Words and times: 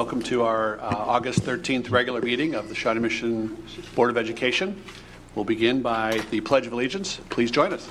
Welcome 0.00 0.22
to 0.22 0.44
our 0.44 0.80
uh, 0.80 0.94
August 0.96 1.42
13th 1.42 1.90
regular 1.90 2.22
meeting 2.22 2.54
of 2.54 2.70
the 2.70 2.74
Shawnee 2.74 3.00
Mission 3.00 3.62
Board 3.94 4.08
of 4.08 4.16
Education. 4.16 4.82
We'll 5.34 5.44
begin 5.44 5.82
by 5.82 6.22
the 6.30 6.40
Pledge 6.40 6.66
of 6.66 6.72
Allegiance. 6.72 7.20
Please 7.28 7.50
join 7.50 7.74
us. 7.74 7.90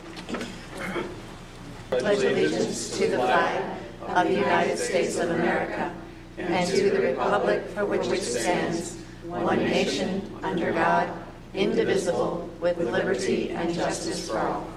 pledge 1.92 2.24
allegiance 2.24 2.98
to 2.98 3.10
the 3.10 3.18
flag 3.18 3.78
of 4.08 4.28
the 4.28 4.34
United 4.34 4.80
States 4.80 5.20
of 5.20 5.30
America 5.30 5.94
and 6.40 6.68
to 6.72 6.90
the 6.90 7.00
republic 7.00 7.64
for 7.76 7.86
which 7.86 8.08
it 8.08 8.24
stands, 8.24 8.98
one 9.26 9.60
nation, 9.60 10.36
under 10.42 10.72
God, 10.72 11.12
indivisible, 11.54 12.50
with 12.60 12.80
liberty 12.80 13.52
and 13.52 13.72
justice 13.72 14.28
for 14.28 14.40
all. 14.40 14.68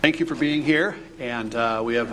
Thank 0.00 0.20
you 0.20 0.26
for 0.26 0.36
being 0.36 0.62
here. 0.62 0.94
And 1.18 1.52
uh, 1.56 1.82
we 1.84 1.96
have 1.96 2.12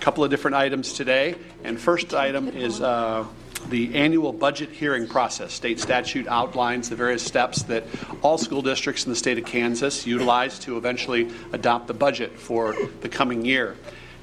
couple 0.00 0.24
of 0.24 0.30
different 0.30 0.56
items 0.56 0.92
today. 0.92 1.34
And 1.64 1.78
first 1.80 2.14
item 2.14 2.48
is 2.48 2.80
uh, 2.80 3.26
the 3.68 3.94
annual 3.94 4.32
budget 4.32 4.70
hearing 4.70 5.06
process. 5.06 5.52
State 5.52 5.80
statute 5.80 6.26
outlines 6.26 6.88
the 6.88 6.96
various 6.96 7.22
steps 7.22 7.62
that 7.64 7.84
all 8.22 8.38
school 8.38 8.62
districts 8.62 9.04
in 9.04 9.10
the 9.10 9.16
state 9.16 9.38
of 9.38 9.44
Kansas 9.44 10.06
utilize 10.06 10.58
to 10.60 10.76
eventually 10.76 11.30
adopt 11.52 11.86
the 11.86 11.94
budget 11.94 12.38
for 12.38 12.76
the 13.00 13.08
coming 13.08 13.44
year. 13.44 13.76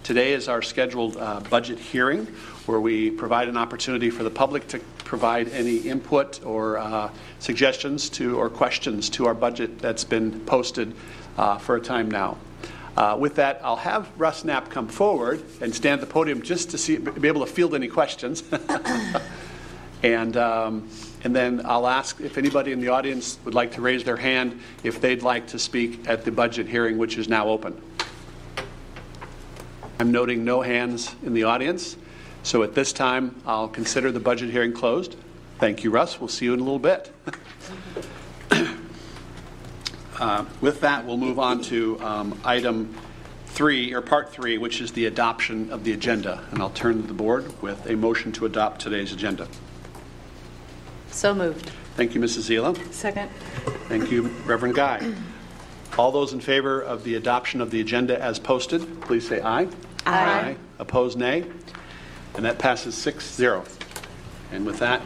Today 0.03 0.33
is 0.33 0.47
our 0.47 0.61
scheduled 0.61 1.17
uh, 1.17 1.39
budget 1.41 1.79
hearing 1.79 2.27
where 2.67 2.79
we 2.79 3.11
provide 3.11 3.47
an 3.47 3.57
opportunity 3.57 4.09
for 4.09 4.23
the 4.23 4.29
public 4.29 4.67
to 4.69 4.79
provide 4.99 5.49
any 5.49 5.77
input 5.77 6.43
or 6.45 6.77
uh, 6.77 7.09
suggestions 7.39 8.09
to 8.09 8.37
or 8.37 8.49
questions 8.49 9.09
to 9.11 9.25
our 9.25 9.33
budget 9.33 9.79
that's 9.79 10.03
been 10.03 10.39
posted 10.41 10.93
uh, 11.37 11.57
for 11.57 11.75
a 11.75 11.81
time 11.81 12.09
now. 12.09 12.37
Uh, 12.97 13.17
with 13.19 13.35
that, 13.35 13.59
I'll 13.63 13.75
have 13.75 14.09
Russ 14.17 14.45
Knapp 14.45 14.69
come 14.69 14.87
forward 14.87 15.43
and 15.59 15.75
stand 15.75 16.01
at 16.01 16.07
the 16.07 16.13
podium 16.13 16.41
just 16.41 16.69
to 16.71 16.77
see, 16.77 16.97
be 16.97 17.27
able 17.27 17.45
to 17.45 17.51
field 17.51 17.75
any 17.75 17.89
questions. 17.89 18.43
and, 20.03 20.37
um, 20.37 20.87
and 21.23 21.35
then 21.35 21.61
I'll 21.65 21.87
ask 21.87 22.21
if 22.21 22.37
anybody 22.37 22.71
in 22.71 22.79
the 22.79 22.87
audience 22.89 23.37
would 23.43 23.53
like 23.53 23.73
to 23.73 23.81
raise 23.81 24.05
their 24.05 24.15
hand 24.15 24.61
if 24.83 25.01
they'd 25.01 25.23
like 25.23 25.47
to 25.47 25.59
speak 25.59 26.07
at 26.07 26.23
the 26.23 26.31
budget 26.31 26.67
hearing, 26.67 26.97
which 26.97 27.17
is 27.17 27.27
now 27.27 27.49
open. 27.49 27.81
I'm 29.99 30.11
noting 30.11 30.45
no 30.45 30.61
hands 30.61 31.15
in 31.23 31.33
the 31.33 31.43
audience. 31.43 31.97
So 32.43 32.63
at 32.63 32.75
this 32.75 32.93
time, 32.93 33.41
I'll 33.45 33.67
consider 33.67 34.11
the 34.11 34.19
budget 34.19 34.51
hearing 34.51 34.71
closed. 34.71 35.15
Thank 35.57 35.83
you, 35.83 35.89
Russ. 35.89 36.19
We'll 36.19 36.27
see 36.29 36.45
you 36.45 36.53
in 36.53 36.59
a 36.59 36.63
little 36.63 36.79
bit. 36.79 37.11
uh, 40.19 40.45
with 40.61 40.81
that, 40.81 41.05
we'll 41.05 41.17
move 41.17 41.39
on 41.39 41.61
to 41.63 41.99
um, 42.01 42.39
item 42.43 42.95
three, 43.47 43.93
or 43.93 44.01
part 44.01 44.31
three, 44.31 44.57
which 44.57 44.81
is 44.81 44.91
the 44.91 45.05
adoption 45.05 45.71
of 45.71 45.83
the 45.83 45.93
agenda. 45.93 46.43
And 46.51 46.61
I'll 46.61 46.69
turn 46.71 47.01
to 47.01 47.07
the 47.07 47.13
board 47.13 47.61
with 47.61 47.89
a 47.89 47.95
motion 47.95 48.31
to 48.33 48.45
adopt 48.45 48.81
today's 48.81 49.13
agenda. 49.13 49.47
So 51.09 51.33
moved. 51.33 51.71
Thank 51.95 52.13
you, 52.13 52.19
Mrs. 52.19 52.49
Zila. 52.49 52.93
Second. 52.93 53.29
Thank 53.87 54.11
you, 54.11 54.23
Reverend 54.45 54.75
Guy. 54.75 55.13
All 55.97 56.11
those 56.11 56.33
in 56.33 56.41
favor 56.41 56.81
of 56.81 57.05
the 57.05 57.15
adoption 57.15 57.61
of 57.61 57.71
the 57.71 57.79
agenda 57.79 58.21
as 58.21 58.37
posted, 58.37 59.01
please 59.01 59.25
say 59.25 59.41
aye. 59.41 59.69
Aye. 60.05 60.57
Opposed, 60.77 61.17
nay. 61.17 61.45
And 62.35 62.43
that 62.43 62.59
passes 62.59 62.95
6 62.95 63.33
0. 63.33 63.63
And 64.51 64.65
with 64.65 64.79
that, 64.79 65.01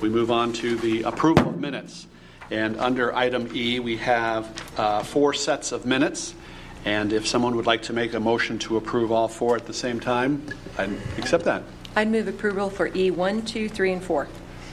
we 0.00 0.08
move 0.08 0.30
on 0.30 0.54
to 0.54 0.76
the 0.76 1.02
approval 1.02 1.50
of 1.50 1.60
minutes. 1.60 2.06
And 2.50 2.76
under 2.78 3.14
item 3.14 3.48
E, 3.54 3.78
we 3.78 3.96
have 3.98 4.78
uh, 4.78 5.02
four 5.02 5.32
sets 5.32 5.72
of 5.72 5.86
minutes. 5.86 6.34
And 6.84 7.12
if 7.12 7.26
someone 7.26 7.56
would 7.56 7.66
like 7.66 7.82
to 7.82 7.92
make 7.92 8.14
a 8.14 8.20
motion 8.20 8.58
to 8.60 8.76
approve 8.76 9.12
all 9.12 9.28
four 9.28 9.56
at 9.56 9.66
the 9.66 9.74
same 9.74 10.00
time, 10.00 10.44
I'd 10.78 10.90
accept 11.18 11.44
that. 11.44 11.62
I'd 11.94 12.08
move 12.08 12.26
approval 12.26 12.70
for 12.70 12.90
E1, 12.90 13.46
2, 13.46 13.68
3, 13.68 13.92
and 13.92 14.02
4. 14.02 14.28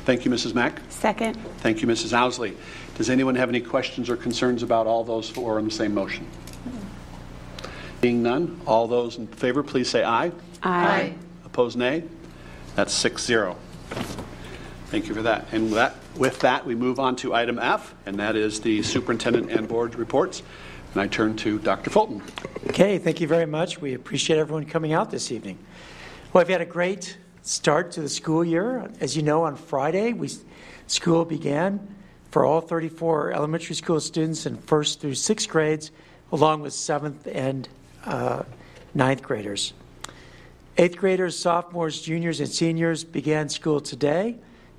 Thank 0.06 0.24
you, 0.24 0.32
Mrs. 0.32 0.54
Mack. 0.54 0.80
Second. 0.90 1.36
Thank 1.58 1.82
you, 1.82 1.88
Mrs. 1.88 2.14
Ousley. 2.14 2.56
Does 2.96 3.10
anyone 3.10 3.36
have 3.36 3.50
any 3.50 3.60
questions 3.60 4.10
or 4.10 4.16
concerns 4.16 4.64
about 4.64 4.88
all 4.88 5.04
those 5.04 5.30
four 5.30 5.60
in 5.60 5.66
the 5.66 5.72
same 5.72 5.94
motion? 5.94 6.26
Being 8.00 8.24
none, 8.24 8.62
all 8.66 8.88
those 8.88 9.18
in 9.18 9.28
favor, 9.28 9.64
please 9.64 9.90
say 9.90 10.04
aye. 10.04 10.32
Aye. 10.64 11.14
Opposed, 11.46 11.78
nay. 11.78 12.04
That's 12.76 12.94
6 12.94 13.24
0. 13.26 13.58
Thank 14.90 15.10
you 15.10 15.14
for 15.14 15.24
that. 15.24 15.48
And 15.52 15.74
that, 15.74 15.96
with 16.16 16.40
that, 16.40 16.66
we 16.66 16.74
move 16.74 16.98
on 16.98 17.18
to 17.18 17.34
item 17.34 17.60
F, 17.60 17.94
and 18.06 18.20
that 18.20 18.38
is 18.38 18.62
the 18.62 18.82
superintendent 18.84 19.52
and 19.52 19.68
board 19.68 19.96
reports. 19.96 20.42
And 20.94 21.02
I 21.02 21.08
turn 21.08 21.36
to 21.38 21.60
Dr. 21.60 21.90
Fulton. 21.90 22.24
Okay, 22.68 22.98
thank 22.98 23.20
you 23.20 23.28
very 23.28 23.46
much. 23.46 23.82
We 23.82 23.96
appreciate 23.96 24.40
everyone 24.40 24.66
coming 24.66 24.94
out 24.94 25.12
this 25.12 25.30
evening. 25.30 25.58
Well, 26.32 26.42
we've 26.46 26.50
had 26.50 26.62
a 26.62 26.66
great 26.66 27.18
start 27.42 27.92
to 27.92 28.02
the 28.02 28.08
school 28.08 28.46
year. 28.46 28.90
As 29.02 29.18
you 29.18 29.24
know, 29.24 29.44
on 29.44 29.58
Friday, 29.58 30.14
we, 30.14 30.30
school 30.88 31.26
began 31.26 31.96
for 32.32 32.46
all 32.46 32.62
34 32.62 33.34
elementary 33.34 33.76
school 33.76 34.00
students 34.00 34.46
in 34.46 34.56
first 34.56 35.02
through 35.02 35.16
sixth 35.16 35.50
grades, 35.50 35.92
along 36.32 36.62
with 36.62 36.72
seventh 36.72 37.28
and 37.30 37.68
uh, 38.06 38.44
ninth 38.94 39.22
graders. 39.22 39.74
Eighth 40.78 40.96
graders, 40.96 41.38
sophomores, 41.38 42.02
juniors, 42.02 42.40
and 42.40 42.48
seniors 42.48 43.04
began 43.04 43.50
school 43.50 43.82
today, 43.82 44.38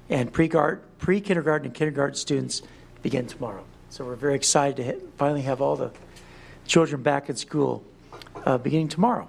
and 0.09 0.33
pre 0.33 0.49
kindergarten 0.49 1.67
and 1.67 1.75
kindergarten 1.75 2.15
students 2.15 2.63
begin 3.03 3.27
tomorrow. 3.27 3.65
So 3.91 4.05
we're 4.05 4.17
very 4.17 4.35
excited 4.35 4.85
to 4.85 5.07
finally 5.17 5.43
have 5.43 5.61
all 5.61 5.77
the 5.77 5.91
children 6.67 7.03
back 7.03 7.29
in 7.29 7.37
school 7.37 7.83
uh, 8.45 8.59
beginning 8.59 8.89
tomorrow. 8.89 9.29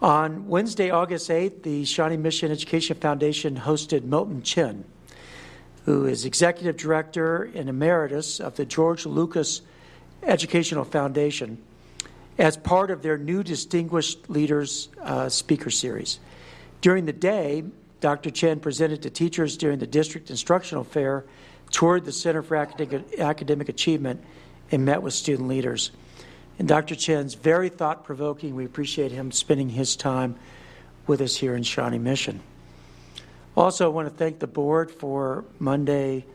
On 0.00 0.46
Wednesday, 0.46 0.90
August 0.90 1.30
8th, 1.30 1.62
the 1.62 1.84
Shawnee 1.86 2.18
Mission 2.18 2.52
Education 2.52 2.96
Foundation 2.98 3.56
hosted 3.56 4.04
Milton 4.04 4.42
Chen, 4.42 4.84
who 5.86 6.04
is 6.04 6.26
Executive 6.26 6.76
Director 6.76 7.44
and 7.54 7.70
Emeritus 7.70 8.38
of 8.38 8.56
the 8.56 8.66
George 8.66 9.06
Lucas 9.06 9.62
Educational 10.22 10.84
Foundation, 10.84 11.62
as 12.36 12.58
part 12.58 12.90
of 12.90 13.00
their 13.00 13.16
new 13.16 13.42
Distinguished 13.42 14.28
Leaders 14.28 14.90
uh, 15.00 15.30
Speaker 15.30 15.70
Series. 15.70 16.20
During 16.82 17.06
the 17.06 17.12
day, 17.14 17.64
Dr. 18.06 18.30
Chen 18.30 18.60
presented 18.60 19.02
to 19.02 19.10
teachers 19.10 19.56
during 19.56 19.80
the 19.80 19.86
district 19.88 20.30
instructional 20.30 20.84
fair, 20.84 21.24
toured 21.72 22.04
the 22.04 22.12
Center 22.12 22.40
for 22.40 22.54
Academic 22.54 23.68
Achievement, 23.68 24.22
and 24.70 24.84
met 24.84 25.02
with 25.02 25.12
student 25.12 25.48
leaders. 25.48 25.90
And 26.56 26.68
Dr. 26.68 26.94
Chen's 26.94 27.34
very 27.34 27.68
thought 27.68 28.04
provoking. 28.04 28.54
We 28.54 28.64
appreciate 28.64 29.10
him 29.10 29.32
spending 29.32 29.68
his 29.70 29.96
time 29.96 30.36
with 31.08 31.20
us 31.20 31.34
here 31.34 31.56
in 31.56 31.64
Shawnee 31.64 31.98
Mission. 31.98 32.38
Also, 33.56 33.86
I 33.86 33.88
want 33.88 34.06
to 34.06 34.14
thank 34.14 34.38
the 34.38 34.46
board 34.46 34.88
for 34.88 35.44
Monday, 35.58 36.26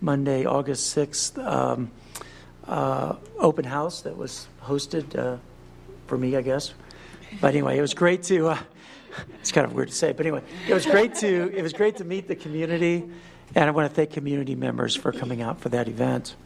Monday, 0.00 0.44
August 0.44 0.96
6th, 0.96 1.44
um, 1.44 1.90
uh, 2.68 3.16
open 3.40 3.64
house 3.64 4.02
that 4.02 4.16
was 4.16 4.46
hosted 4.62 5.18
uh, 5.18 5.38
for 6.06 6.16
me, 6.16 6.36
I 6.36 6.42
guess. 6.42 6.72
But 7.40 7.48
anyway, 7.48 7.78
it 7.78 7.80
was 7.80 7.94
great 7.94 8.22
to. 8.22 8.50
Uh, 8.50 8.58
it's 9.40 9.52
kind 9.52 9.66
of 9.66 9.72
weird 9.72 9.88
to 9.88 9.94
say, 9.94 10.12
but 10.12 10.26
anyway, 10.26 10.42
it 10.68 10.74
was 10.74 10.86
great 10.86 11.14
to. 11.16 11.52
It 11.54 11.62
was 11.62 11.72
great 11.72 11.96
to 11.96 12.04
meet 12.04 12.28
the 12.28 12.36
community, 12.36 13.04
and 13.54 13.64
I 13.64 13.70
want 13.70 13.88
to 13.88 13.94
thank 13.94 14.10
community 14.10 14.54
members 14.54 14.94
for 14.94 15.12
coming 15.12 15.42
out 15.42 15.60
for 15.60 15.68
that 15.70 15.88
event. 15.88 16.36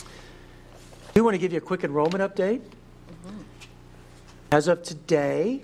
I 0.00 1.12
do 1.14 1.24
want 1.24 1.34
to 1.34 1.38
give 1.38 1.52
you 1.52 1.58
a 1.58 1.62
quick 1.62 1.84
enrollment 1.84 2.22
update. 2.22 2.62
As 4.50 4.68
of 4.68 4.82
today, 4.82 5.62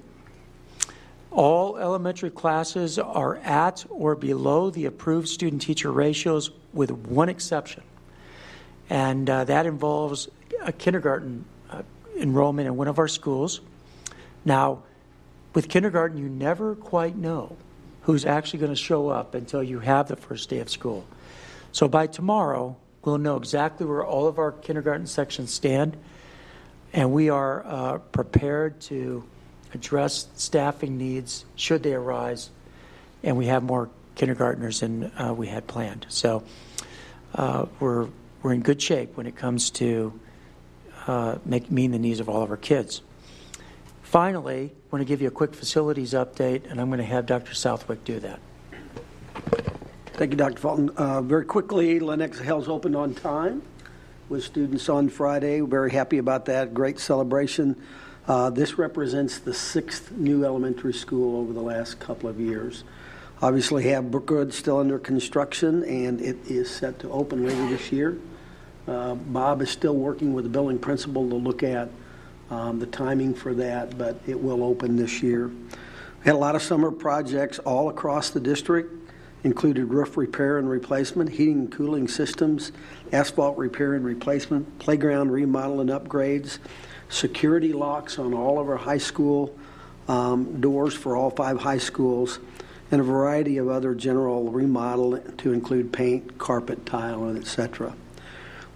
all 1.31 1.77
elementary 1.77 2.31
classes 2.31 2.99
are 2.99 3.37
at 3.37 3.85
or 3.91 4.15
below 4.15 4.71
the 4.71 4.87
approved 4.87 5.29
student 5.29 5.63
teacher 5.63 5.93
ratios, 5.93 6.51
with 6.73 6.91
one 6.91 7.29
exception. 7.29 7.83
And 8.91 9.29
uh, 9.29 9.45
that 9.45 9.67
involves 9.67 10.29
a 10.63 10.73
kindergarten 10.73 11.45
uh, 11.71 11.83
enrollment 12.17 12.67
in 12.67 12.77
one 12.77 12.89
of 12.89 12.99
our 12.99 13.09
schools. 13.09 13.61
Now, 14.45 14.83
with 15.59 15.69
kindergarten, 15.69 16.17
you 16.19 16.29
never 16.29 16.77
quite 16.77 17.17
know 17.17 17.57
who's 18.03 18.25
actually 18.25 18.61
going 18.61 18.73
to 18.73 18.77
show 18.77 19.09
up 19.09 19.35
until 19.35 19.63
you 19.63 19.81
have 19.81 20.07
the 20.07 20.17
first 20.17 20.49
day 20.49 20.61
of 20.61 20.71
school. 20.71 21.05
So 21.73 21.89
by 21.89 22.07
tomorrow, 22.07 22.77
We'll 23.09 23.17
know 23.17 23.37
exactly 23.37 23.87
where 23.87 24.05
all 24.05 24.27
of 24.27 24.39
our 24.39 24.53
kindergarten 24.53 25.07
sections 25.07 25.51
stand, 25.55 25.97
and 26.93 27.13
we 27.13 27.31
are 27.31 27.65
uh, 27.65 27.99
prepared 27.99 28.81
to 28.83 29.25
address 29.73 30.29
staffing 30.37 30.99
needs 30.99 31.47
should 31.55 31.83
they 31.83 31.95
arise, 31.95 32.51
and 33.23 33.39
we 33.39 33.47
have 33.47 33.63
more 33.63 33.89
kindergartners 34.15 34.81
than 34.81 35.05
uh, 35.05 35.33
we 35.33 35.47
had 35.47 35.67
planned. 35.67 36.05
So 36.11 36.43
uh, 37.35 37.67
we're 37.81 38.09
we're 38.43 38.53
in 38.53 38.61
good 38.61 38.83
shape 38.83 39.17
when 39.17 39.27
it 39.27 39.37
comes 39.37 39.71
to 39.71 40.19
uh, 41.07 41.39
make, 41.45 41.71
meeting 41.71 41.93
the 41.93 41.99
needs 41.99 42.21
of 42.21 42.29
all 42.29 42.43
of 42.43 42.51
our 42.51 42.57
kids. 42.57 43.01
Finally, 44.09 44.73
I 44.73 44.87
want 44.91 45.03
to 45.03 45.05
give 45.05 45.21
you 45.21 45.29
a 45.29 45.31
quick 45.31 45.53
facilities 45.53 46.15
update, 46.15 46.71
and 46.71 46.81
I'm 46.81 46.89
going 46.89 46.97
to 46.97 47.05
have 47.05 47.27
Dr. 47.27 47.53
Southwick 47.53 48.05
do 48.05 48.19
that. 48.21 48.41
Thank 50.15 50.31
you, 50.31 50.39
Dr. 50.39 50.57
Fulton. 50.57 50.89
Uh, 50.97 51.21
very 51.21 51.45
quickly, 51.45 52.01
Lenexa 52.01 52.41
Hills 52.41 52.71
opened 52.71 52.97
on 52.97 53.13
time 53.13 53.61
with 54.31 54.45
students 54.45 54.89
on 54.89 55.11
Friday. 55.11 55.61
We're 55.61 55.69
very 55.69 55.91
happy 55.91 56.17
about 56.17 56.47
that. 56.47 56.73
Great 56.73 56.99
celebration. 56.99 57.77
Uh, 58.27 58.49
this 58.49 58.79
represents 58.79 59.41
the 59.41 59.53
sixth 59.53 60.11
new 60.13 60.43
elementary 60.43 60.95
school 60.95 61.39
over 61.43 61.53
the 61.53 61.61
last 61.61 62.01
couple 62.01 62.31
of 62.31 62.41
years. 62.41 62.85
Obviously, 63.43 63.91
have 63.91 64.11
Brookwood 64.11 64.55
still 64.55 64.79
under 64.79 64.99
construction, 64.99 65.85
and 65.85 66.23
it 66.23 66.39
is 66.47 66.71
set 66.75 66.99
to 67.01 67.11
open 67.11 67.45
later 67.45 67.69
this 67.69 67.93
year. 67.93 68.17
Uh, 68.87 69.17
Bob 69.17 69.61
is 69.61 69.69
still 69.69 69.97
working 69.97 70.33
with 70.33 70.45
the 70.45 70.51
building 70.51 70.79
principal 70.79 71.29
to 71.29 71.37
look 71.37 71.63
at 71.63 71.91
um, 72.51 72.79
the 72.79 72.87
timing 72.87 73.35
for 73.35 73.55
that, 73.55 73.99
but 73.99 74.17
it 74.27 74.41
will 74.41 74.63
open 74.63 74.97
this 74.97 75.23
year. 75.23 75.49
We 75.49 76.25
had 76.25 76.35
a 76.35 76.39
lot 76.39 76.57
of 76.57 76.63
summer 76.63 76.91
projects 76.91 77.59
all 77.61 77.89
across 77.89 78.31
the 78.31 78.41
district, 78.41 78.93
included 79.45 79.85
roof 79.87 80.17
repair 80.17 80.59
and 80.59 80.69
replacement, 80.69 81.31
heating 81.31 81.61
and 81.61 81.73
cooling 81.73 82.09
systems, 82.09 82.73
asphalt 83.13 83.57
repair 83.57 83.95
and 83.95 84.05
replacement, 84.05 84.79
playground 84.79 85.31
remodel 85.31 85.81
and 85.81 85.91
upgrades, 85.91 86.59
security 87.09 87.73
locks 87.73 88.19
on 88.19 88.35
all 88.35 88.59
of 88.59 88.69
our 88.69 88.77
high 88.77 88.99
school 88.99 89.57
um, 90.09 90.61
doors 90.61 90.95
for 90.95 91.17
all 91.17 91.31
five 91.31 91.61
high 91.61 91.79
schools, 91.79 92.39
and 92.91 93.01
a 93.01 93.05
variety 93.05 93.59
of 93.59 93.69
other 93.69 93.95
general 93.95 94.51
remodel 94.51 95.19
to 95.19 95.53
include 95.53 95.93
paint, 95.93 96.39
carpet, 96.39 96.85
tile, 96.87 97.25
and 97.25 97.39
et 97.39 97.47
cetera. 97.47 97.95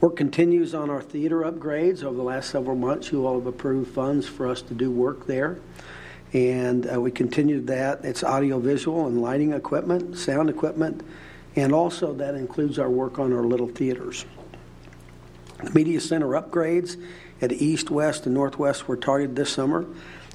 Work 0.02 0.16
continues 0.16 0.74
on 0.74 0.90
our 0.90 1.00
theater 1.00 1.42
upgrades. 1.42 2.02
Over 2.02 2.16
the 2.16 2.24
last 2.24 2.50
several 2.50 2.74
months, 2.74 3.12
you 3.12 3.24
all 3.24 3.38
have 3.38 3.46
approved 3.46 3.94
funds 3.94 4.26
for 4.26 4.48
us 4.48 4.60
to 4.62 4.74
do 4.74 4.90
work 4.90 5.28
there. 5.28 5.60
And 6.32 6.92
uh, 6.92 7.00
we 7.00 7.12
continued 7.12 7.68
that. 7.68 8.04
It's 8.04 8.24
audiovisual 8.24 9.06
and 9.06 9.22
lighting 9.22 9.52
equipment, 9.52 10.18
sound 10.18 10.50
equipment, 10.50 11.04
and 11.54 11.72
also 11.72 12.14
that 12.14 12.34
includes 12.34 12.80
our 12.80 12.90
work 12.90 13.20
on 13.20 13.32
our 13.32 13.44
little 13.44 13.68
theaters. 13.68 14.24
The 15.62 15.70
Media 15.70 16.00
Center 16.00 16.30
upgrades 16.30 17.00
at 17.40 17.52
East, 17.52 17.88
West, 17.88 18.26
and 18.26 18.34
Northwest 18.34 18.88
were 18.88 18.96
targeted 18.96 19.36
this 19.36 19.50
summer. 19.50 19.86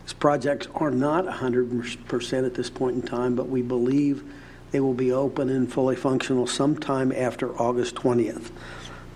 These 0.04 0.14
projects 0.14 0.68
are 0.76 0.92
not 0.92 1.26
100% 1.26 2.46
at 2.46 2.54
this 2.54 2.70
point 2.70 2.96
in 2.96 3.02
time, 3.02 3.36
but 3.36 3.50
we 3.50 3.64
believe 3.64 4.24
they 4.72 4.80
will 4.80 4.94
be 4.94 5.12
open 5.12 5.50
and 5.50 5.70
fully 5.70 5.98
functional 5.98 6.48
sometime 6.48 7.12
after 7.12 7.54
August 7.62 7.96
20th. 7.96 8.50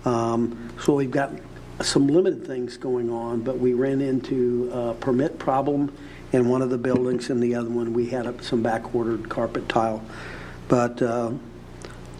Um, 0.04 0.72
so 0.80 0.94
we've 0.94 1.10
got 1.10 1.32
some 1.80 2.06
limited 2.06 2.46
things 2.46 2.76
going 2.76 3.10
on, 3.10 3.40
but 3.40 3.58
we 3.58 3.72
ran 3.72 4.00
into 4.00 4.70
a 4.72 4.94
permit 4.94 5.38
problem 5.38 5.94
in 6.32 6.48
one 6.48 6.62
of 6.62 6.70
the 6.70 6.78
buildings, 6.78 7.30
and 7.30 7.42
the 7.42 7.54
other 7.54 7.68
one 7.68 7.92
we 7.92 8.06
had 8.06 8.42
some 8.42 8.62
back-ordered 8.62 9.28
carpet 9.28 9.68
tile. 9.68 10.02
But 10.68 11.02
uh, 11.02 11.32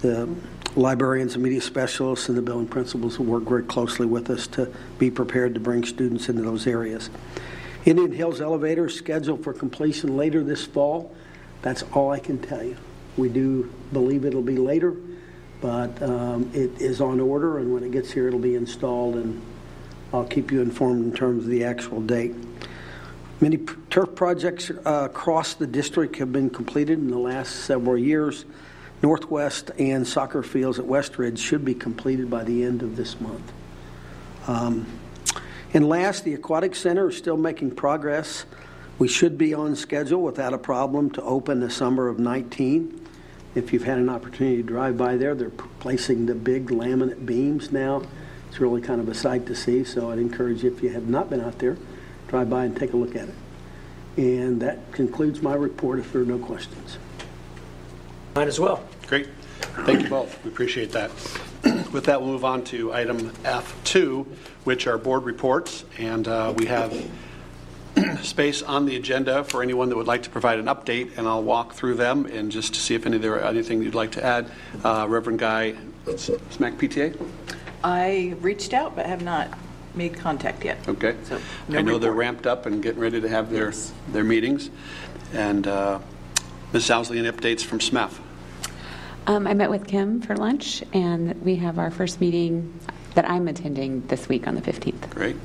the 0.00 0.28
librarians 0.74 1.34
and 1.34 1.42
media 1.42 1.60
specialists 1.60 2.28
and 2.28 2.36
the 2.36 2.42
building 2.42 2.68
principals 2.68 3.18
will 3.18 3.26
work 3.26 3.44
very 3.44 3.62
closely 3.62 4.06
with 4.06 4.30
us 4.30 4.46
to 4.48 4.72
be 4.98 5.10
prepared 5.10 5.54
to 5.54 5.60
bring 5.60 5.84
students 5.84 6.28
into 6.28 6.42
those 6.42 6.66
areas. 6.66 7.10
Indian 7.84 8.12
Hills 8.12 8.40
elevator 8.40 8.86
is 8.86 8.94
scheduled 8.94 9.42
for 9.42 9.52
completion 9.52 10.16
later 10.16 10.42
this 10.44 10.64
fall. 10.64 11.14
That's 11.62 11.82
all 11.94 12.10
I 12.10 12.18
can 12.18 12.38
tell 12.38 12.62
you. 12.62 12.76
We 13.16 13.28
do 13.28 13.72
believe 13.92 14.24
it'll 14.24 14.42
be 14.42 14.56
later, 14.56 14.96
but 15.62 16.02
um, 16.02 16.50
it 16.52 16.82
is 16.82 17.00
on 17.00 17.20
order, 17.20 17.58
and 17.58 17.72
when 17.72 17.84
it 17.84 17.92
gets 17.92 18.10
here, 18.10 18.26
it'll 18.26 18.40
be 18.40 18.56
installed, 18.56 19.14
and 19.14 19.40
I'll 20.12 20.24
keep 20.24 20.50
you 20.50 20.60
informed 20.60 21.04
in 21.04 21.12
terms 21.14 21.44
of 21.44 21.50
the 21.50 21.64
actual 21.64 22.00
date. 22.00 22.34
Many 23.40 23.58
turf 23.88 24.14
projects 24.14 24.70
uh, 24.70 25.08
across 25.10 25.54
the 25.54 25.66
district 25.66 26.16
have 26.16 26.32
been 26.32 26.50
completed 26.50 26.98
in 26.98 27.10
the 27.10 27.18
last 27.18 27.64
several 27.64 27.96
years. 27.96 28.44
Northwest 29.02 29.70
and 29.78 30.06
soccer 30.06 30.42
fields 30.42 30.78
at 30.78 30.84
Westridge 30.84 31.38
should 31.38 31.64
be 31.64 31.74
completed 31.74 32.28
by 32.28 32.44
the 32.44 32.64
end 32.64 32.82
of 32.82 32.96
this 32.96 33.20
month. 33.20 33.52
Um, 34.46 34.86
and 35.74 35.88
last, 35.88 36.24
the 36.24 36.34
Aquatic 36.34 36.74
Center 36.74 37.08
is 37.08 37.16
still 37.16 37.36
making 37.36 37.72
progress. 37.72 38.44
We 38.98 39.08
should 39.08 39.38
be 39.38 39.54
on 39.54 39.74
schedule 39.76 40.22
without 40.22 40.54
a 40.54 40.58
problem 40.58 41.10
to 41.10 41.22
open 41.22 41.60
the 41.60 41.70
summer 41.70 42.08
of 42.08 42.18
19. 42.18 43.01
If 43.54 43.72
you've 43.72 43.84
had 43.84 43.98
an 43.98 44.08
opportunity 44.08 44.56
to 44.58 44.62
drive 44.62 44.96
by 44.96 45.16
there, 45.16 45.34
they're 45.34 45.50
placing 45.50 46.26
the 46.26 46.34
big 46.34 46.68
laminate 46.68 47.26
beams 47.26 47.70
now. 47.70 48.02
It's 48.48 48.60
really 48.60 48.80
kind 48.80 49.00
of 49.00 49.08
a 49.08 49.14
sight 49.14 49.46
to 49.46 49.54
see, 49.54 49.84
so 49.84 50.10
I'd 50.10 50.18
encourage 50.18 50.62
you, 50.62 50.72
if 50.72 50.82
you 50.82 50.90
have 50.90 51.08
not 51.08 51.30
been 51.30 51.40
out 51.40 51.58
there, 51.58 51.76
drive 52.28 52.48
by 52.50 52.64
and 52.64 52.76
take 52.76 52.92
a 52.92 52.96
look 52.96 53.14
at 53.16 53.28
it. 53.28 53.34
And 54.16 54.60
that 54.60 54.92
concludes 54.92 55.42
my 55.42 55.54
report 55.54 55.98
if 55.98 56.12
there 56.12 56.22
are 56.22 56.26
no 56.26 56.38
questions. 56.38 56.98
Mine 58.34 58.48
as 58.48 58.60
well. 58.60 58.82
Great. 59.06 59.28
Thank 59.84 60.02
you 60.02 60.08
both. 60.08 60.42
We 60.44 60.50
appreciate 60.50 60.92
that. 60.92 61.10
With 61.92 62.04
that, 62.04 62.20
we'll 62.20 62.32
move 62.32 62.44
on 62.44 62.64
to 62.64 62.92
item 62.92 63.30
F2, 63.44 64.26
which 64.64 64.86
are 64.86 64.98
board 64.98 65.24
reports. 65.24 65.84
And 65.98 66.26
uh, 66.28 66.54
we 66.56 66.66
have 66.66 66.92
space 68.24 68.62
on 68.62 68.86
the 68.86 68.96
agenda 68.96 69.44
for 69.44 69.62
anyone 69.62 69.88
that 69.88 69.96
would 69.96 70.06
like 70.06 70.22
to 70.24 70.30
provide 70.30 70.58
an 70.58 70.66
update, 70.66 71.16
and 71.16 71.26
I'll 71.26 71.42
walk 71.42 71.74
through 71.74 71.94
them 71.94 72.26
and 72.26 72.50
just 72.50 72.74
to 72.74 72.80
see 72.80 72.94
if 72.94 73.06
any 73.06 73.18
there 73.18 73.34
are 73.34 73.48
anything 73.48 73.82
you'd 73.82 73.94
like 73.94 74.12
to 74.12 74.24
add. 74.24 74.50
Uh, 74.84 75.06
Reverend 75.08 75.38
Guy, 75.38 75.74
SMAC 76.06 76.76
PTA? 76.76 77.26
I 77.84 78.34
reached 78.40 78.72
out 78.72 78.94
but 78.94 79.06
have 79.06 79.22
not 79.22 79.58
made 79.94 80.14
contact 80.14 80.64
yet. 80.64 80.78
Okay. 80.88 81.16
So, 81.24 81.40
no 81.68 81.78
I 81.78 81.82
know 81.82 81.98
they're 81.98 82.12
ramped 82.12 82.46
up 82.46 82.66
and 82.66 82.82
getting 82.82 83.00
ready 83.00 83.20
to 83.20 83.28
have 83.28 83.50
their, 83.50 83.66
Yes. 83.66 83.92
their 84.08 84.24
meetings. 84.24 84.70
And 85.32 85.66
uh, 85.66 85.98
Ms. 86.72 86.88
Ousley, 86.88 87.18
any 87.18 87.30
updates 87.30 87.62
from 87.62 87.78
SMEF? 87.78 88.18
Um, 89.26 89.46
I 89.46 89.54
met 89.54 89.70
with 89.70 89.86
Kim 89.86 90.20
for 90.20 90.36
lunch, 90.36 90.82
and 90.92 91.40
we 91.42 91.56
have 91.56 91.78
our 91.78 91.90
first 91.90 92.20
meeting 92.20 92.78
that 93.14 93.28
I'm 93.28 93.46
attending 93.46 94.04
this 94.08 94.28
week 94.28 94.48
on 94.48 94.54
the 94.54 94.62
15th. 94.62 95.10
Great, 95.10 95.36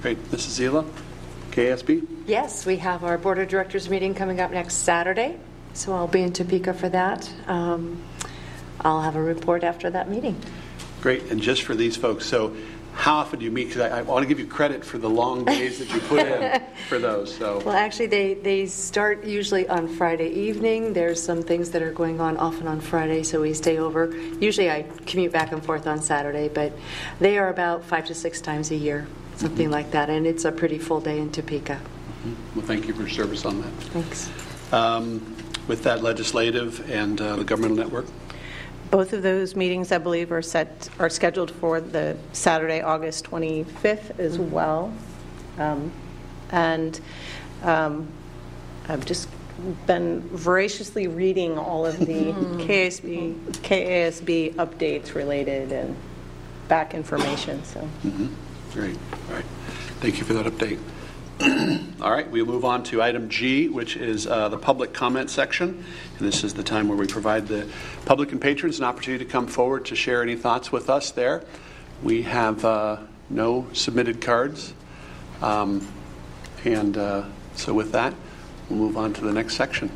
great. 0.00 0.18
Mrs. 0.30 0.58
Zila, 0.58 0.86
KSB? 1.60 2.06
Yes, 2.26 2.64
we 2.64 2.76
have 2.78 3.04
our 3.04 3.18
Board 3.18 3.38
of 3.38 3.48
Directors 3.48 3.90
meeting 3.90 4.14
coming 4.14 4.40
up 4.40 4.50
next 4.50 4.76
Saturday, 4.76 5.38
so 5.74 5.92
I'll 5.92 6.08
be 6.08 6.22
in 6.22 6.32
Topeka 6.32 6.72
for 6.72 6.88
that. 6.88 7.30
Um, 7.46 8.02
I'll 8.80 9.02
have 9.02 9.16
a 9.16 9.22
report 9.22 9.62
after 9.62 9.90
that 9.90 10.08
meeting. 10.08 10.40
Great, 11.02 11.24
and 11.24 11.40
just 11.40 11.62
for 11.62 11.74
these 11.74 11.96
folks, 11.96 12.24
so 12.24 12.56
how 12.94 13.16
often 13.16 13.40
do 13.40 13.44
you 13.44 13.50
meet? 13.50 13.68
Because 13.68 13.82
I, 13.82 13.98
I 13.98 14.02
want 14.02 14.22
to 14.22 14.28
give 14.28 14.40
you 14.40 14.46
credit 14.46 14.82
for 14.82 14.96
the 14.96 15.10
long 15.10 15.44
days 15.44 15.78
that 15.80 15.92
you 15.92 16.00
put 16.00 16.26
in 16.26 16.62
for 16.88 16.98
those, 16.98 17.34
so. 17.36 17.58
Well, 17.58 17.76
actually, 17.76 18.06
they, 18.06 18.34
they 18.34 18.64
start 18.64 19.24
usually 19.24 19.68
on 19.68 19.86
Friday 19.86 20.30
evening. 20.30 20.94
There's 20.94 21.22
some 21.22 21.42
things 21.42 21.70
that 21.72 21.82
are 21.82 21.92
going 21.92 22.22
on 22.22 22.38
often 22.38 22.68
on 22.68 22.80
Friday, 22.80 23.22
so 23.22 23.42
we 23.42 23.52
stay 23.52 23.76
over. 23.78 24.16
Usually 24.40 24.70
I 24.70 24.86
commute 25.04 25.32
back 25.32 25.52
and 25.52 25.62
forth 25.62 25.86
on 25.86 26.00
Saturday, 26.00 26.48
but 26.48 26.72
they 27.18 27.36
are 27.36 27.50
about 27.50 27.84
five 27.84 28.06
to 28.06 28.14
six 28.14 28.40
times 28.40 28.70
a 28.70 28.76
year, 28.76 29.06
something 29.40 29.70
like 29.70 29.90
that, 29.92 30.10
and 30.10 30.26
it's 30.26 30.44
a 30.44 30.52
pretty 30.52 30.78
full 30.78 31.00
day 31.00 31.18
in 31.18 31.32
Topeka. 31.32 31.80
Well, 32.54 32.64
thank 32.66 32.86
you 32.86 32.94
for 32.94 33.00
your 33.00 33.08
service 33.08 33.44
on 33.44 33.62
that. 33.62 33.72
Thanks. 33.94 34.30
Um, 34.72 35.36
With 35.68 35.82
that 35.84 36.02
legislative 36.02 36.90
and 36.90 37.20
uh, 37.20 37.36
the 37.36 37.44
governmental 37.44 37.76
network, 37.76 38.06
Both 38.90 39.12
of 39.12 39.22
those 39.22 39.54
meetings, 39.56 39.92
I 39.92 39.98
believe, 39.98 40.32
are 40.32 40.42
set, 40.42 40.88
are 40.98 41.08
scheduled 41.08 41.50
for 41.50 41.80
the 41.80 42.16
Saturday, 42.32 42.80
August 42.82 43.24
25th 43.24 44.18
as 44.18 44.38
well. 44.38 44.92
Um, 45.58 45.90
And 46.50 47.00
um, 47.62 48.08
I've 48.88 49.06
just 49.06 49.28
been 49.86 50.20
voraciously 50.32 51.06
reading 51.06 51.56
all 51.58 51.86
of 51.86 51.98
the 51.98 52.32
KSB, 52.66 53.34
KASB 53.62 54.54
updates 54.54 55.14
related 55.14 55.70
and 55.72 55.96
back 56.68 56.94
information, 56.94 57.62
so. 57.64 57.88
Great, 58.72 58.96
all 59.28 59.34
right. 59.34 59.44
Thank 60.00 60.18
you 60.18 60.24
for 60.24 60.32
that 60.34 60.46
update. 60.46 60.78
All 62.02 62.10
right, 62.10 62.30
we'll 62.30 62.44
move 62.44 62.66
on 62.66 62.82
to 62.84 63.00
item 63.00 63.30
G, 63.30 63.68
which 63.68 63.96
is 63.96 64.26
uh, 64.26 64.50
the 64.50 64.58
public 64.58 64.92
comment 64.92 65.30
section. 65.30 65.84
And 66.18 66.28
this 66.28 66.44
is 66.44 66.52
the 66.52 66.62
time 66.62 66.86
where 66.86 66.98
we 66.98 67.06
provide 67.06 67.48
the 67.48 67.66
public 68.04 68.32
and 68.32 68.40
patrons 68.40 68.78
an 68.78 68.84
opportunity 68.84 69.24
to 69.24 69.30
come 69.30 69.46
forward 69.46 69.86
to 69.86 69.96
share 69.96 70.22
any 70.22 70.36
thoughts 70.36 70.70
with 70.70 70.90
us 70.90 71.10
there. 71.12 71.42
We 72.02 72.22
have 72.22 72.62
uh, 72.62 72.98
no 73.30 73.66
submitted 73.72 74.20
cards. 74.20 74.74
Um, 75.40 75.86
And 76.64 76.96
uh, 76.98 77.24
so 77.54 77.72
with 77.72 77.92
that, 77.92 78.14
we'll 78.68 78.78
move 78.78 78.96
on 78.96 79.12
to 79.14 79.20
the 79.22 79.32
next 79.32 79.56
section. 79.56 79.90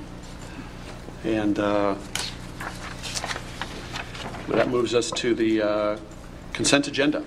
And 1.23 1.59
uh, 1.59 1.97
that 4.49 4.69
moves 4.69 4.95
us 4.95 5.11
to 5.13 5.35
the 5.35 5.63
uh, 5.63 5.99
consent 6.53 6.89
agenda. 6.89 7.25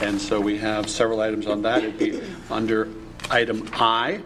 And 0.00 0.20
so 0.20 0.40
we 0.40 0.58
have 0.58 0.88
several 0.88 1.20
items 1.20 1.46
on 1.46 1.62
that. 1.62 1.82
It'd 1.82 1.98
be 1.98 2.20
under 2.50 2.88
item 3.30 3.68
I, 3.72 4.22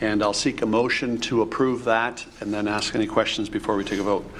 and 0.00 0.22
I'll 0.22 0.32
seek 0.32 0.62
a 0.62 0.66
motion 0.66 1.18
to 1.22 1.42
approve 1.42 1.84
that 1.84 2.24
and 2.40 2.54
then 2.54 2.68
ask 2.68 2.94
any 2.94 3.06
questions 3.06 3.48
before 3.48 3.76
we 3.76 3.84
take 3.84 3.98
a 3.98 4.04
vote. 4.04 4.30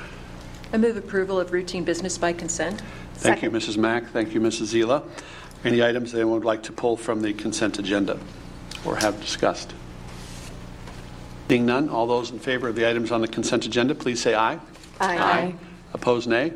I 0.72 0.78
move 0.78 0.96
approval 0.96 1.40
of 1.40 1.52
routine 1.52 1.84
business 1.84 2.16
by 2.16 2.32
consent. 2.32 2.82
Thank 3.14 3.42
you, 3.42 3.50
Mrs. 3.50 3.76
Mack. 3.76 4.10
Thank 4.10 4.32
you, 4.32 4.40
Mrs. 4.40 4.72
Zila. 4.72 5.02
Any 5.64 5.82
items 5.82 6.14
anyone 6.14 6.34
would 6.34 6.44
like 6.44 6.62
to 6.64 6.72
pull 6.72 6.96
from 6.96 7.20
the 7.20 7.34
consent 7.34 7.78
agenda 7.78 8.18
or 8.84 8.96
have 8.96 9.20
discussed? 9.20 9.74
Being 11.48 11.66
none, 11.66 11.88
all 11.88 12.06
those 12.06 12.30
in 12.30 12.38
favor 12.38 12.68
of 12.68 12.76
the 12.76 12.88
items 12.88 13.10
on 13.10 13.20
the 13.20 13.28
consent 13.28 13.66
agenda, 13.66 13.94
please 13.94 14.22
say 14.22 14.34
aye. 14.36 14.60
Aye. 15.00 15.54
Opposed, 15.92 16.28
nay. 16.28 16.52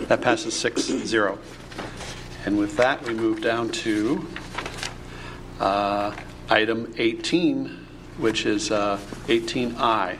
That 0.00 0.20
passes 0.20 0.54
6-0. 0.54 1.38
And 2.46 2.58
with 2.58 2.76
that, 2.76 3.02
we 3.04 3.14
move 3.14 3.40
down 3.40 3.70
to 3.70 4.26
uh, 5.60 6.14
item 6.50 6.92
18, 6.98 7.86
which 8.18 8.44
is 8.44 8.70
uh, 8.70 8.98
18I. 9.26 10.18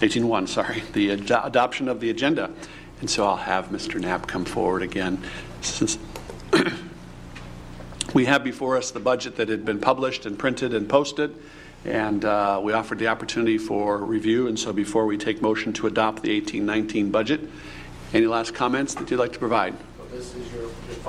18.1, 0.00 0.48
sorry, 0.48 0.82
the 0.92 1.12
ad- 1.12 1.30
adoption 1.44 1.88
of 1.88 2.00
the 2.00 2.08
agenda. 2.08 2.50
And 3.00 3.10
so 3.10 3.26
I'll 3.26 3.36
have 3.36 3.68
Mr. 3.68 4.00
Knapp 4.00 4.26
come 4.26 4.44
forward 4.44 4.82
again. 4.82 5.22
Since 5.60 5.98
we 8.14 8.24
have 8.24 8.42
before 8.42 8.76
us 8.76 8.90
the 8.90 9.00
budget 9.00 9.36
that 9.36 9.48
had 9.48 9.64
been 9.64 9.80
published 9.80 10.24
and 10.24 10.38
printed 10.38 10.72
and 10.72 10.88
posted, 10.88 11.36
and 11.84 12.24
uh, 12.24 12.60
we 12.62 12.72
offered 12.72 12.98
the 12.98 13.08
opportunity 13.08 13.58
for 13.58 13.98
review. 13.98 14.48
And 14.48 14.58
so 14.58 14.72
before 14.72 15.06
we 15.06 15.18
take 15.18 15.42
motion 15.42 15.72
to 15.74 15.86
adopt 15.86 16.22
the 16.22 16.34
1819 16.34 17.10
budget, 17.10 17.40
any 18.14 18.26
last 18.26 18.54
comments 18.54 18.94
that 18.94 19.10
you'd 19.10 19.20
like 19.20 19.32
to 19.34 19.38
provide? 19.38 19.74
Well, 19.98 20.08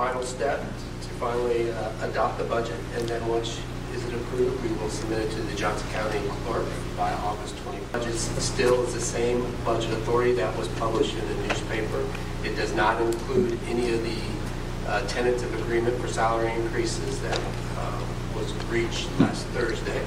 Final 0.00 0.22
step 0.22 0.58
to 1.02 1.08
finally 1.20 1.70
uh, 1.70 2.08
adopt 2.08 2.38
the 2.38 2.44
budget, 2.44 2.78
and 2.96 3.06
then 3.06 3.20
once 3.28 3.60
is 3.94 4.02
it 4.06 4.14
approved, 4.14 4.62
we 4.62 4.74
will 4.78 4.88
submit 4.88 5.18
it 5.18 5.30
to 5.32 5.42
the 5.42 5.54
Johnson 5.54 5.86
County 5.90 6.18
clerk 6.46 6.64
by 6.96 7.12
August 7.12 7.58
20. 7.58 7.84
Budget 7.92 8.14
still 8.14 8.82
is 8.86 8.94
the 8.94 9.00
same 9.00 9.44
budget 9.62 9.92
authority 9.92 10.32
that 10.32 10.56
was 10.56 10.68
published 10.68 11.14
in 11.14 11.28
the 11.28 11.48
newspaper. 11.48 12.02
It 12.42 12.56
does 12.56 12.74
not 12.74 12.98
include 13.02 13.58
any 13.68 13.92
of 13.92 14.02
the 14.02 14.88
uh, 14.88 15.06
tentative 15.06 15.52
agreement 15.60 16.00
for 16.00 16.08
salary 16.08 16.50
increases 16.54 17.20
that 17.20 17.38
uh, 17.76 18.02
was 18.34 18.54
reached 18.70 19.06
last 19.20 19.44
Thursday. 19.48 20.02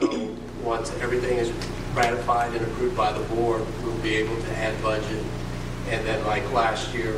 So 0.00 0.34
once 0.62 0.90
everything 1.02 1.36
is 1.36 1.52
ratified 1.92 2.54
and 2.54 2.64
approved 2.64 2.96
by 2.96 3.12
the 3.12 3.22
board, 3.34 3.62
we'll 3.82 3.92
be 3.98 4.14
able 4.14 4.40
to 4.40 4.56
add 4.56 4.82
budget. 4.82 5.22
And 5.88 6.06
then 6.06 6.24
like 6.26 6.48
last 6.52 6.94
year, 6.94 7.16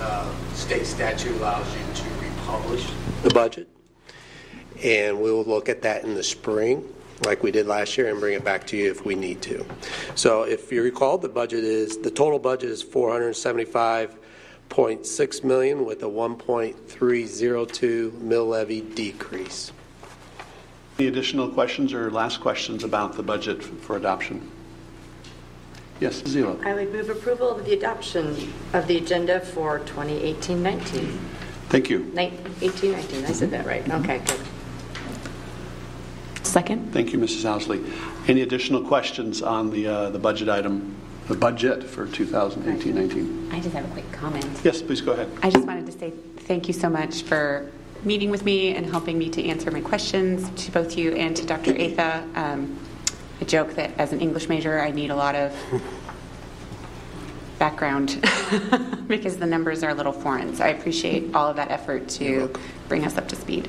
uh, 0.00 0.32
state 0.54 0.86
statute 0.86 1.36
allows 1.36 1.66
you 1.74 1.82
to 1.94 2.04
republish 2.20 2.88
the 3.22 3.30
budget. 3.30 3.68
And 4.82 5.20
we 5.20 5.30
will 5.30 5.44
look 5.44 5.68
at 5.68 5.82
that 5.82 6.04
in 6.04 6.14
the 6.14 6.22
spring, 6.22 6.82
like 7.26 7.42
we 7.42 7.50
did 7.50 7.66
last 7.66 7.98
year, 7.98 8.08
and 8.08 8.18
bring 8.18 8.32
it 8.34 8.42
back 8.44 8.66
to 8.68 8.76
you 8.76 8.90
if 8.90 9.04
we 9.04 9.14
need 9.14 9.42
to. 9.42 9.66
So 10.14 10.44
if 10.44 10.72
you 10.72 10.82
recall, 10.82 11.18
the 11.18 11.28
budget 11.28 11.64
is, 11.64 11.98
the 11.98 12.10
total 12.10 12.38
budget 12.38 12.70
is 12.70 12.82
475.6 12.82 15.44
million 15.44 15.84
with 15.84 16.02
a 16.02 16.06
1.302 16.06 18.20
mill 18.20 18.46
levy 18.46 18.80
decrease. 18.80 19.72
Any 20.98 21.08
additional 21.08 21.48
questions 21.48 21.92
or 21.92 22.10
last 22.10 22.40
questions 22.40 22.84
about 22.84 23.16
the 23.16 23.22
budget 23.22 23.62
for 23.62 23.96
adoption? 23.96 24.50
Yes, 26.00 26.22
Zila. 26.22 26.64
I 26.64 26.72
would 26.72 26.92
move 26.92 27.10
approval 27.10 27.50
of 27.50 27.66
the 27.66 27.74
adoption 27.74 28.52
of 28.72 28.86
the 28.86 28.96
agenda 28.96 29.40
for 29.40 29.80
2018-19. 29.80 31.18
Thank 31.68 31.90
you. 31.90 32.10
18-19, 32.14 33.26
I 33.26 33.32
said 33.32 33.50
that 33.50 33.66
right. 33.66 33.88
Okay, 33.88 34.18
good. 34.26 34.40
Second? 36.42 36.92
Thank 36.92 37.12
you, 37.12 37.18
Mrs. 37.18 37.44
Ousley. 37.44 37.84
Any 38.28 38.40
additional 38.40 38.82
questions 38.82 39.42
on 39.42 39.70
the, 39.70 39.86
uh, 39.86 40.10
the 40.10 40.18
budget 40.18 40.48
item, 40.48 40.96
the 41.28 41.36
budget 41.36 41.84
for 41.84 42.06
2018-19? 42.06 43.52
I 43.52 43.60
just 43.60 43.74
have 43.74 43.84
a 43.84 43.92
quick 43.92 44.10
comment. 44.10 44.46
Yes, 44.64 44.80
please 44.80 45.02
go 45.02 45.12
ahead. 45.12 45.30
I 45.42 45.50
just 45.50 45.66
wanted 45.66 45.84
to 45.86 45.92
say 45.92 46.10
thank 46.38 46.66
you 46.66 46.74
so 46.74 46.88
much 46.88 47.22
for 47.22 47.70
meeting 48.04 48.30
with 48.30 48.44
me 48.44 48.74
and 48.74 48.86
helping 48.86 49.18
me 49.18 49.28
to 49.28 49.46
answer 49.46 49.70
my 49.70 49.82
questions 49.82 50.50
to 50.64 50.72
both 50.72 50.96
you 50.96 51.12
and 51.12 51.36
to 51.36 51.44
Dr. 51.44 51.78
Atha. 51.78 52.26
Um, 52.34 52.78
I 53.40 53.44
joke 53.44 53.74
that 53.74 53.92
as 53.98 54.12
an 54.12 54.20
English 54.20 54.48
major, 54.48 54.80
I 54.80 54.90
need 54.90 55.10
a 55.10 55.16
lot 55.16 55.34
of 55.34 55.54
background 57.58 58.20
because 59.06 59.36
the 59.36 59.46
numbers 59.46 59.82
are 59.82 59.90
a 59.90 59.94
little 59.94 60.12
foreign. 60.12 60.54
So 60.54 60.64
I 60.64 60.68
appreciate 60.68 61.34
all 61.34 61.48
of 61.48 61.56
that 61.56 61.70
effort 61.70 62.08
to 62.10 62.52
bring 62.88 63.04
us 63.04 63.16
up 63.16 63.28
to 63.28 63.36
speed. 63.36 63.68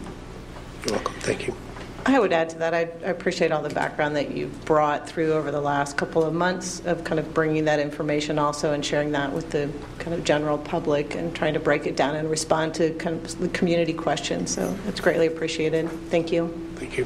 You're 0.85 0.95
welcome. 0.95 1.13
Thank 1.19 1.47
you. 1.47 1.55
I 2.03 2.19
would 2.19 2.33
add 2.33 2.49
to 2.49 2.57
that, 2.59 2.73
I 2.73 2.79
I 3.05 3.09
appreciate 3.09 3.51
all 3.51 3.61
the 3.61 3.69
background 3.69 4.15
that 4.15 4.31
you've 4.31 4.65
brought 4.65 5.07
through 5.07 5.33
over 5.33 5.51
the 5.51 5.61
last 5.61 5.97
couple 5.97 6.23
of 6.23 6.33
months 6.33 6.81
of 6.85 7.03
kind 7.03 7.19
of 7.19 7.31
bringing 7.31 7.65
that 7.65 7.79
information 7.79 8.39
also 8.39 8.73
and 8.73 8.83
sharing 8.83 9.11
that 9.11 9.31
with 9.31 9.51
the 9.51 9.69
kind 9.99 10.15
of 10.15 10.23
general 10.23 10.57
public 10.57 11.13
and 11.13 11.35
trying 11.35 11.53
to 11.53 11.59
break 11.59 11.85
it 11.85 11.95
down 11.95 12.15
and 12.15 12.29
respond 12.29 12.73
to 12.75 12.91
kind 12.95 13.23
of 13.23 13.39
the 13.39 13.49
community 13.49 13.93
questions. 13.93 14.51
So 14.51 14.75
it's 14.87 14.99
greatly 14.99 15.27
appreciated. 15.27 15.89
Thank 16.09 16.31
you. 16.31 16.47
Thank 16.75 16.97
you. 16.97 17.05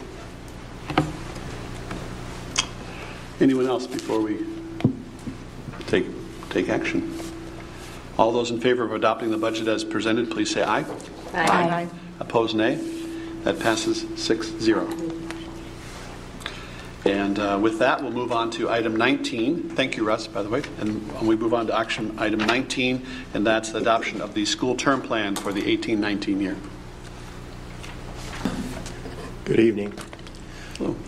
Anyone 3.41 3.67
else 3.67 3.85
before 3.85 4.21
we 4.21 4.45
take, 5.87 6.05
take 6.49 6.69
action? 6.69 7.13
All 8.17 8.31
those 8.31 8.49
in 8.49 8.61
favor 8.61 8.85
of 8.85 8.93
adopting 8.93 9.29
the 9.29 9.37
budget 9.37 9.67
as 9.67 9.83
presented, 9.83 10.31
please 10.31 10.49
say 10.49 10.63
aye. 10.63 10.85
Aye. 11.33 11.89
Opposed, 12.21 12.55
nay. 12.55 12.75
That 13.43 13.59
passes 13.59 14.03
6-0. 14.03 15.21
And 17.03 17.37
uh, 17.37 17.59
with 17.61 17.77
that, 17.79 18.01
we'll 18.01 18.13
move 18.13 18.31
on 18.31 18.49
to 18.51 18.69
item 18.69 18.95
19. 18.95 19.69
Thank 19.71 19.97
you, 19.97 20.05
Russ, 20.05 20.27
by 20.27 20.41
the 20.41 20.49
way. 20.49 20.63
And 20.79 21.21
we 21.21 21.35
move 21.35 21.53
on 21.53 21.67
to 21.67 21.77
action 21.77 22.15
item 22.17 22.39
19, 22.39 23.05
and 23.33 23.45
that's 23.45 23.71
the 23.71 23.79
adoption 23.79 24.21
of 24.21 24.33
the 24.33 24.45
school 24.45 24.75
term 24.75 25.01
plan 25.01 25.35
for 25.35 25.51
the 25.51 25.61
18-19 25.61 26.41
year. 26.41 26.57
Good 29.43 29.59
evening. 29.59 29.93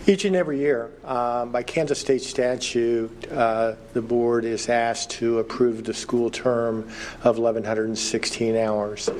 Each 0.06 0.24
and 0.24 0.34
every 0.34 0.58
year, 0.60 0.90
um, 1.04 1.52
by 1.52 1.62
Kansas 1.62 1.98
state 1.98 2.22
statute, 2.22 3.30
uh, 3.30 3.74
the 3.92 4.00
board 4.00 4.46
is 4.46 4.70
asked 4.70 5.10
to 5.10 5.40
approve 5.40 5.84
the 5.84 5.92
school 5.92 6.30
term 6.30 6.88
of 7.22 7.38
1,116 7.38 8.56
hours. 8.56 9.10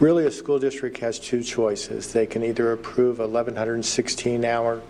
Really, 0.00 0.24
a 0.24 0.30
school 0.30 0.58
district 0.58 0.96
has 0.98 1.18
two 1.18 1.42
choices. 1.42 2.12
They 2.12 2.24
can 2.26 2.42
either 2.42 2.72
approve 2.72 3.20
a 3.20 3.28
1,116-hour 3.28 4.80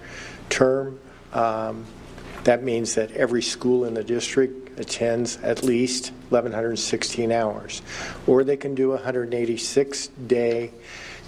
term. 0.48 1.00
Um, 1.32 1.84
That 2.44 2.64
means 2.64 2.96
that 2.96 3.12
every 3.12 3.42
school 3.42 3.84
in 3.84 3.94
the 3.94 4.02
district 4.02 4.78
attends 4.80 5.36
at 5.38 5.62
least 5.62 6.08
1,116 6.30 7.30
hours. 7.30 7.82
Or 8.26 8.42
they 8.42 8.56
can 8.56 8.74
do 8.74 8.92
a 8.92 8.98
186-day 8.98 10.72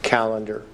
calendar. 0.02 0.64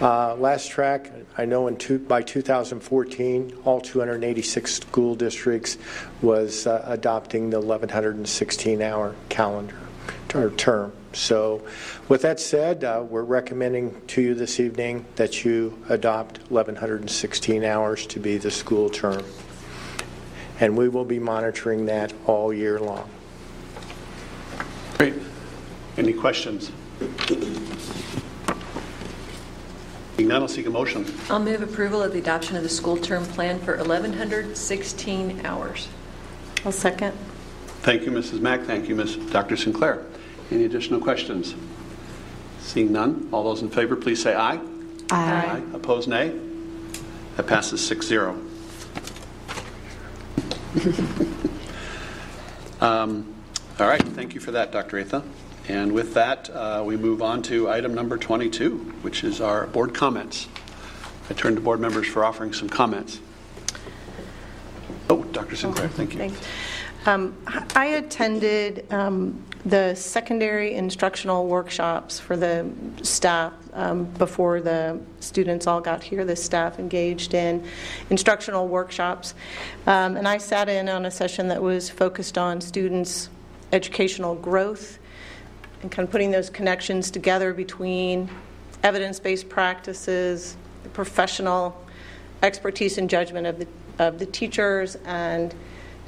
Uh, 0.00 0.34
Last 0.34 0.70
track, 0.70 1.12
I 1.38 1.44
know 1.44 1.68
in 1.68 1.76
two, 1.76 1.98
by 1.98 2.22
2014, 2.22 3.58
all 3.64 3.80
286 3.80 4.74
school 4.74 5.14
districts 5.14 5.78
was 6.20 6.66
uh, 6.66 6.84
adopting 6.86 7.50
the 7.50 7.60
1,116-hour 7.60 9.14
calendar 9.28 9.78
or 10.34 10.50
term. 10.50 10.92
So 11.12 11.62
with 12.08 12.22
that 12.22 12.40
said, 12.40 12.82
uh, 12.82 13.04
we're 13.08 13.22
recommending 13.22 14.00
to 14.08 14.20
you 14.20 14.34
this 14.34 14.58
evening 14.58 15.06
that 15.14 15.44
you 15.44 15.78
adopt 15.88 16.38
1,116 16.50 17.64
hours 17.64 18.06
to 18.08 18.18
be 18.18 18.36
the 18.36 18.50
school 18.50 18.90
term. 18.90 19.24
And 20.60 20.76
we 20.76 20.88
will 20.88 21.04
be 21.04 21.18
monitoring 21.18 21.86
that 21.86 22.12
all 22.26 22.52
year 22.52 22.80
long. 22.80 23.08
Great. 24.98 25.14
Any 25.96 26.12
questions? 26.12 26.72
Being 30.16 30.28
none, 30.28 30.42
I'll 30.42 30.48
seek 30.48 30.66
a 30.66 30.70
motion. 30.70 31.04
I'll 31.28 31.40
move 31.40 31.62
approval 31.62 32.02
of 32.02 32.12
the 32.12 32.18
adoption 32.20 32.56
of 32.56 32.62
the 32.62 32.68
school 32.68 32.96
term 32.96 33.24
plan 33.24 33.58
for 33.58 33.76
1,116 33.76 35.44
hours. 35.44 35.88
I'll 36.64 36.72
second. 36.72 37.16
Thank 37.82 38.02
you, 38.04 38.12
Mrs. 38.12 38.40
Mack. 38.40 38.62
Thank 38.62 38.88
you, 38.88 38.94
Ms. 38.94 39.16
Dr. 39.30 39.56
Sinclair. 39.56 40.06
Any 40.50 40.64
additional 40.64 41.00
questions? 41.00 41.54
Seeing 42.60 42.92
none, 42.92 43.28
all 43.32 43.44
those 43.44 43.62
in 43.62 43.68
favor, 43.68 43.96
please 43.96 44.22
say 44.22 44.34
aye. 44.34 44.60
Aye. 45.10 45.62
Opposed, 45.74 46.08
nay? 46.08 46.38
That 47.36 47.46
passes 47.46 47.80
6-0. 47.90 48.40
Um, 52.80 53.34
All 53.80 53.86
right, 53.86 54.02
thank 54.02 54.34
you 54.34 54.40
for 54.40 54.50
that, 54.50 54.70
Dr. 54.70 54.98
Atha. 54.98 55.22
And 55.68 55.92
with 55.92 56.14
that, 56.14 56.50
uh, 56.50 56.82
we 56.84 56.96
move 56.96 57.22
on 57.22 57.42
to 57.44 57.70
item 57.70 57.94
number 57.94 58.18
22, 58.18 58.76
which 59.02 59.24
is 59.24 59.40
our 59.40 59.66
board 59.66 59.94
comments. 59.94 60.46
I 61.30 61.34
turn 61.34 61.54
to 61.54 61.60
board 61.60 61.80
members 61.80 62.06
for 62.06 62.22
offering 62.24 62.52
some 62.52 62.68
comments. 62.68 63.18
Oh, 65.08 65.24
Dr. 65.24 65.56
Sinclair, 65.56 65.88
thank 65.88 66.14
you. 66.14 66.32
Um, 67.06 67.36
I 67.74 67.86
attended 67.86 68.90
um, 68.90 69.42
the 69.64 69.94
secondary 69.94 70.74
instructional 70.74 71.46
workshops 71.46 72.18
for 72.18 72.36
the 72.36 72.70
staff 73.02 73.52
um, 73.74 74.04
before 74.04 74.60
the 74.60 75.00
students 75.20 75.66
all 75.66 75.80
got 75.80 76.02
here. 76.02 76.24
The 76.24 76.36
staff 76.36 76.78
engaged 76.78 77.34
in 77.34 77.66
instructional 78.10 78.68
workshops. 78.68 79.34
Um, 79.86 80.16
And 80.16 80.26
I 80.28 80.38
sat 80.38 80.68
in 80.68 80.88
on 80.88 81.04
a 81.04 81.10
session 81.10 81.48
that 81.48 81.62
was 81.62 81.90
focused 81.90 82.38
on 82.38 82.60
students' 82.60 83.28
educational 83.72 84.34
growth 84.34 84.98
and 85.84 85.92
kind 85.92 86.08
of 86.08 86.10
putting 86.10 86.30
those 86.30 86.48
connections 86.48 87.10
together 87.10 87.52
between 87.52 88.30
evidence-based 88.82 89.50
practices, 89.50 90.56
the 90.82 90.88
professional 90.88 91.78
expertise 92.42 92.96
and 92.96 93.10
judgment 93.10 93.46
of 93.46 93.58
the, 93.58 93.66
of 93.98 94.18
the 94.18 94.24
teachers, 94.24 94.96
and 95.04 95.50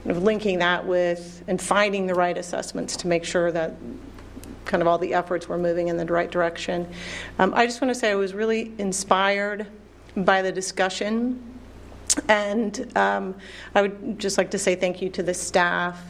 kind 0.02 0.16
of 0.16 0.23
linking 0.23 0.59
that 0.61 0.87
with 0.87 1.45
and 1.47 1.61
finding 1.61 2.06
the 2.06 2.14
right 2.14 2.38
assessments 2.38 2.97
to 2.97 3.06
make 3.06 3.23
sure 3.23 3.52
that 3.52 3.75
kind 4.64 4.80
of 4.80 4.87
all 4.87 4.97
the 4.97 5.12
efforts 5.12 5.47
were 5.47 5.59
moving 5.59 5.88
in 5.88 5.99
the 5.99 6.06
right 6.06 6.30
direction. 6.30 6.88
Um, 7.38 7.52
I 7.54 7.66
just 7.66 7.83
want 7.83 7.92
to 7.92 7.95
say 7.95 8.11
I 8.11 8.14
was 8.14 8.33
really 8.33 8.73
inspired 8.78 9.66
by 10.16 10.40
the 10.40 10.50
discussion 10.50 11.38
And 12.28 12.97
um, 12.97 13.35
I 13.75 13.83
would 13.83 14.18
just 14.18 14.38
like 14.38 14.50
to 14.52 14.59
say 14.59 14.75
thank 14.75 15.02
you 15.02 15.11
to 15.11 15.23
the 15.23 15.35
staff, 15.35 16.00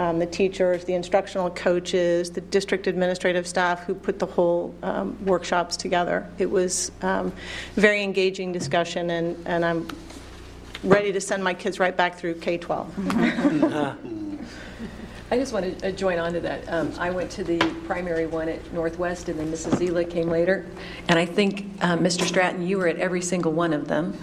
um, 0.00 0.18
the 0.18 0.24
teachers, 0.24 0.84
the 0.86 0.94
instructional 0.94 1.50
coaches, 1.50 2.30
the 2.30 2.40
district 2.40 2.86
administrative 2.86 3.46
staff 3.46 3.84
who 3.84 3.94
put 3.94 4.18
the 4.18 4.24
whole 4.24 4.74
um, 4.82 5.22
workshops 5.26 5.76
together. 5.76 6.26
It 6.38 6.50
was 6.50 6.90
um, 7.02 7.34
very 7.74 8.02
engaging 8.02 8.50
discussion, 8.50 9.10
and, 9.10 9.36
and 9.46 9.62
I'm 9.62 9.86
ready 10.82 11.12
to 11.12 11.20
send 11.20 11.44
my 11.44 11.52
kids 11.52 11.78
right 11.78 11.94
back 11.94 12.16
through 12.16 12.36
K 12.36 12.56
12. 12.56 12.98
I 15.32 15.38
just 15.38 15.52
want 15.52 15.78
to 15.78 15.92
join 15.92 16.18
on 16.18 16.32
to 16.32 16.40
that. 16.40 16.64
Um, 16.72 16.92
I 16.98 17.10
went 17.10 17.30
to 17.32 17.44
the 17.44 17.58
primary 17.84 18.26
one 18.26 18.48
at 18.48 18.72
Northwest, 18.72 19.28
and 19.28 19.38
then 19.38 19.52
Mrs. 19.52 19.78
Zila 19.78 20.08
came 20.10 20.30
later. 20.30 20.66
And 21.08 21.18
I 21.18 21.26
think, 21.26 21.66
uh, 21.82 21.98
Mr. 21.98 22.22
Stratton, 22.22 22.66
you 22.66 22.78
were 22.78 22.88
at 22.88 22.96
every 22.96 23.20
single 23.20 23.52
one 23.52 23.74
of 23.74 23.86
them. 23.86 24.18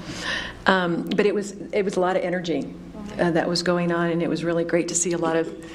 Um, 0.65 1.03
but 1.03 1.25
it 1.25 1.33
was 1.33 1.51
it 1.71 1.83
was 1.83 1.95
a 1.95 2.01
lot 2.01 2.17
of 2.17 2.23
energy 2.23 2.73
uh, 3.19 3.31
that 3.31 3.47
was 3.47 3.63
going 3.63 3.91
on, 3.91 4.11
and 4.11 4.21
it 4.21 4.29
was 4.29 4.43
really 4.43 4.63
great 4.63 4.89
to 4.89 4.95
see 4.95 5.13
a 5.13 5.17
lot 5.17 5.35
of 5.35 5.65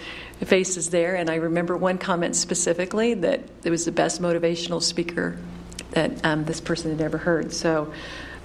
faces 0.45 0.91
there. 0.91 1.15
And 1.15 1.31
I 1.31 1.37
remember 1.37 1.77
one 1.77 1.99
comment 1.99 2.37
specifically 2.37 3.15
that 3.15 3.41
it 3.65 3.71
was 3.71 3.85
the 3.85 3.93
best 3.93 4.21
motivational 4.21 4.83
speaker 4.83 5.39
that 5.93 6.25
um, 6.25 6.45
this 6.45 6.61
person 6.61 6.91
had 6.91 7.01
ever 7.01 7.19
heard. 7.19 7.53
So, 7.53 7.93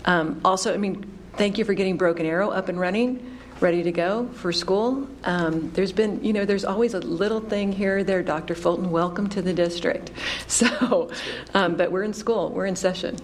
um, 0.05 0.41
also, 0.45 0.73
I 0.73 0.77
mean, 0.77 1.09
thank 1.33 1.57
you 1.57 1.65
for 1.65 1.73
getting 1.73 1.97
Broken 1.97 2.25
Arrow 2.25 2.49
up 2.49 2.69
and 2.69 2.79
running 2.79 3.37
ready 3.59 3.83
to 3.83 3.91
go 3.91 4.27
for 4.33 4.51
school. 4.51 5.07
Um, 5.23 5.71
there's 5.71 5.91
been, 5.91 6.23
you 6.23 6.33
know, 6.33 6.45
there's 6.45 6.65
always 6.65 6.93
a 6.93 6.99
little 6.99 7.39
thing 7.39 7.71
here 7.71 7.99
or 7.99 8.03
there. 8.03 8.21
Dr. 8.21 8.55
Fulton, 8.55 8.91
welcome 8.91 9.29
to 9.29 9.41
the 9.41 9.53
district. 9.53 10.11
So, 10.47 11.11
um, 11.53 11.75
but 11.75 11.91
we're 11.91 12.03
in 12.03 12.13
school, 12.13 12.49
we're 12.49 12.65
in 12.65 12.75
session. 12.75 13.17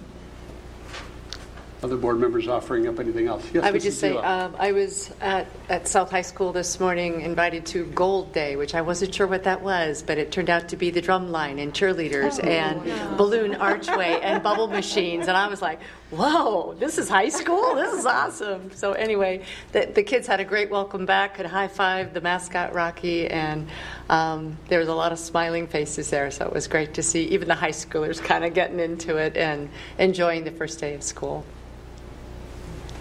Other 1.83 1.97
board 1.97 2.17
members 2.17 2.47
offering 2.47 2.87
up 2.87 2.97
anything 2.97 3.27
else? 3.27 3.45
Yes, 3.53 3.65
I 3.65 3.71
would 3.71 3.81
Mrs. 3.81 3.83
just 3.83 3.99
say, 3.99 4.13
Zila. 4.13 4.23
um, 4.23 4.55
I 4.57 4.71
was 4.71 5.11
at, 5.19 5.47
at 5.67 5.85
South 5.85 6.09
High 6.09 6.21
School 6.21 6.53
this 6.53 6.79
morning 6.79 7.19
invited 7.19 7.65
to 7.67 7.85
Gold 7.87 8.31
Day, 8.31 8.55
which 8.55 8.73
I 8.73 8.81
wasn't 8.81 9.13
sure 9.13 9.27
what 9.27 9.43
that 9.43 9.61
was, 9.61 10.01
but 10.01 10.17
it 10.17 10.31
turned 10.31 10.49
out 10.49 10.69
to 10.69 10.77
be 10.77 10.91
the 10.91 11.01
drum 11.01 11.29
line 11.29 11.59
and 11.59 11.73
cheerleaders 11.73 12.41
and 12.41 13.17
balloon 13.17 13.55
archway 13.55 14.17
and 14.23 14.41
bubble 14.41 14.67
machines. 14.67 15.27
And 15.27 15.35
I 15.35 15.47
was 15.47 15.61
like, 15.61 15.81
whoa, 16.09 16.73
this 16.75 16.97
is 16.97 17.09
high 17.09 17.27
school? 17.27 17.75
This 17.75 17.93
is 17.93 18.05
awesome. 18.05 18.71
So, 18.71 18.93
anyway, 18.93 19.43
the, 19.73 19.91
the 19.93 20.03
kids 20.03 20.25
had 20.25 20.39
a 20.39 20.45
great 20.45 20.69
welcome 20.69 21.05
back, 21.05 21.35
could 21.35 21.45
high 21.45 21.67
five 21.67 22.13
the 22.13 22.21
mascot, 22.21 22.73
Rocky, 22.73 23.27
and 23.27 23.67
um, 24.09 24.57
there 24.69 24.79
was 24.79 24.87
a 24.87 24.95
lot 24.95 25.11
of 25.11 25.19
smiling 25.19 25.67
faces 25.67 26.09
there. 26.09 26.31
So, 26.31 26.45
it 26.45 26.53
was 26.53 26.67
great 26.67 26.93
to 26.93 27.03
see 27.03 27.25
even 27.25 27.49
the 27.49 27.55
high 27.55 27.71
schoolers 27.71 28.23
kind 28.23 28.45
of 28.45 28.53
getting 28.53 28.79
into 28.79 29.17
it 29.17 29.35
and 29.35 29.69
enjoying 29.97 30.45
the 30.45 30.51
first 30.51 30.79
day 30.79 30.93
of 30.93 31.03
school. 31.03 31.43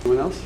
Anyone 0.05 0.19
else? 0.19 0.45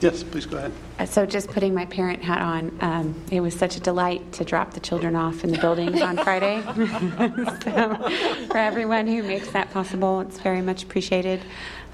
Yes, 0.00 0.22
please 0.24 0.46
go 0.46 0.56
ahead. 0.56 0.72
Uh, 0.98 1.04
So 1.04 1.26
just 1.26 1.48
putting 1.50 1.74
my 1.74 1.84
parent 1.84 2.22
hat 2.22 2.40
on, 2.40 2.76
um, 2.80 3.14
it 3.30 3.40
was 3.40 3.54
such 3.54 3.76
a 3.76 3.80
delight 3.80 4.32
to 4.32 4.44
drop 4.44 4.72
the 4.72 4.80
children 4.80 5.14
off 5.14 5.44
in 5.44 5.52
the 5.52 5.58
building 5.58 6.02
on 6.02 6.16
Friday. 6.16 6.62
so 7.62 8.46
for 8.48 8.56
everyone 8.56 9.06
who 9.06 9.22
makes 9.22 9.50
that 9.50 9.70
possible, 9.72 10.20
it's 10.22 10.40
very 10.40 10.62
much 10.62 10.82
appreciated. 10.82 11.40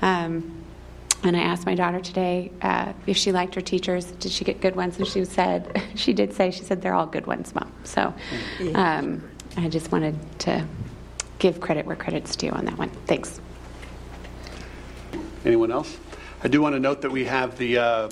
Um, 0.03 0.63
and 1.25 1.37
I 1.37 1.41
asked 1.41 1.67
my 1.67 1.75
daughter 1.75 1.99
today 2.01 2.53
uh, 2.63 2.93
if 3.07 3.17
she 3.17 3.33
liked 3.33 3.55
her 3.57 3.61
teachers. 3.61 4.05
Did 4.13 4.31
she 4.31 4.45
get 4.45 4.61
good 4.61 4.77
ones? 4.77 4.99
And 4.99 5.07
she 5.07 5.25
said, 5.25 5.83
she 5.97 6.13
did 6.13 6.33
say, 6.33 6.53
she 6.53 6.63
said, 6.63 6.81
they're 6.81 6.95
all 6.95 7.07
good 7.07 7.27
ones, 7.27 7.55
Mom. 7.55 7.73
So 7.85 8.15
um, 8.75 9.29
I 9.57 9.69
just 9.69 9.91
wanted 9.91 10.17
to 10.41 10.65
give 11.39 11.61
credit 11.61 11.87
where 11.87 11.97
credit's 11.97 12.37
due 12.37 12.51
on 12.51 12.65
that 12.67 12.79
one. 12.79 12.91
Thanks. 13.07 13.41
Anyone 15.45 15.73
else? 15.73 15.97
I 16.45 16.49
do 16.49 16.61
want 16.61 16.75
to 16.75 16.81
note 16.81 17.01
that 17.01 17.11
we 17.11 17.25
have 17.25 17.57
the, 17.57 17.79
uh, 17.79 18.11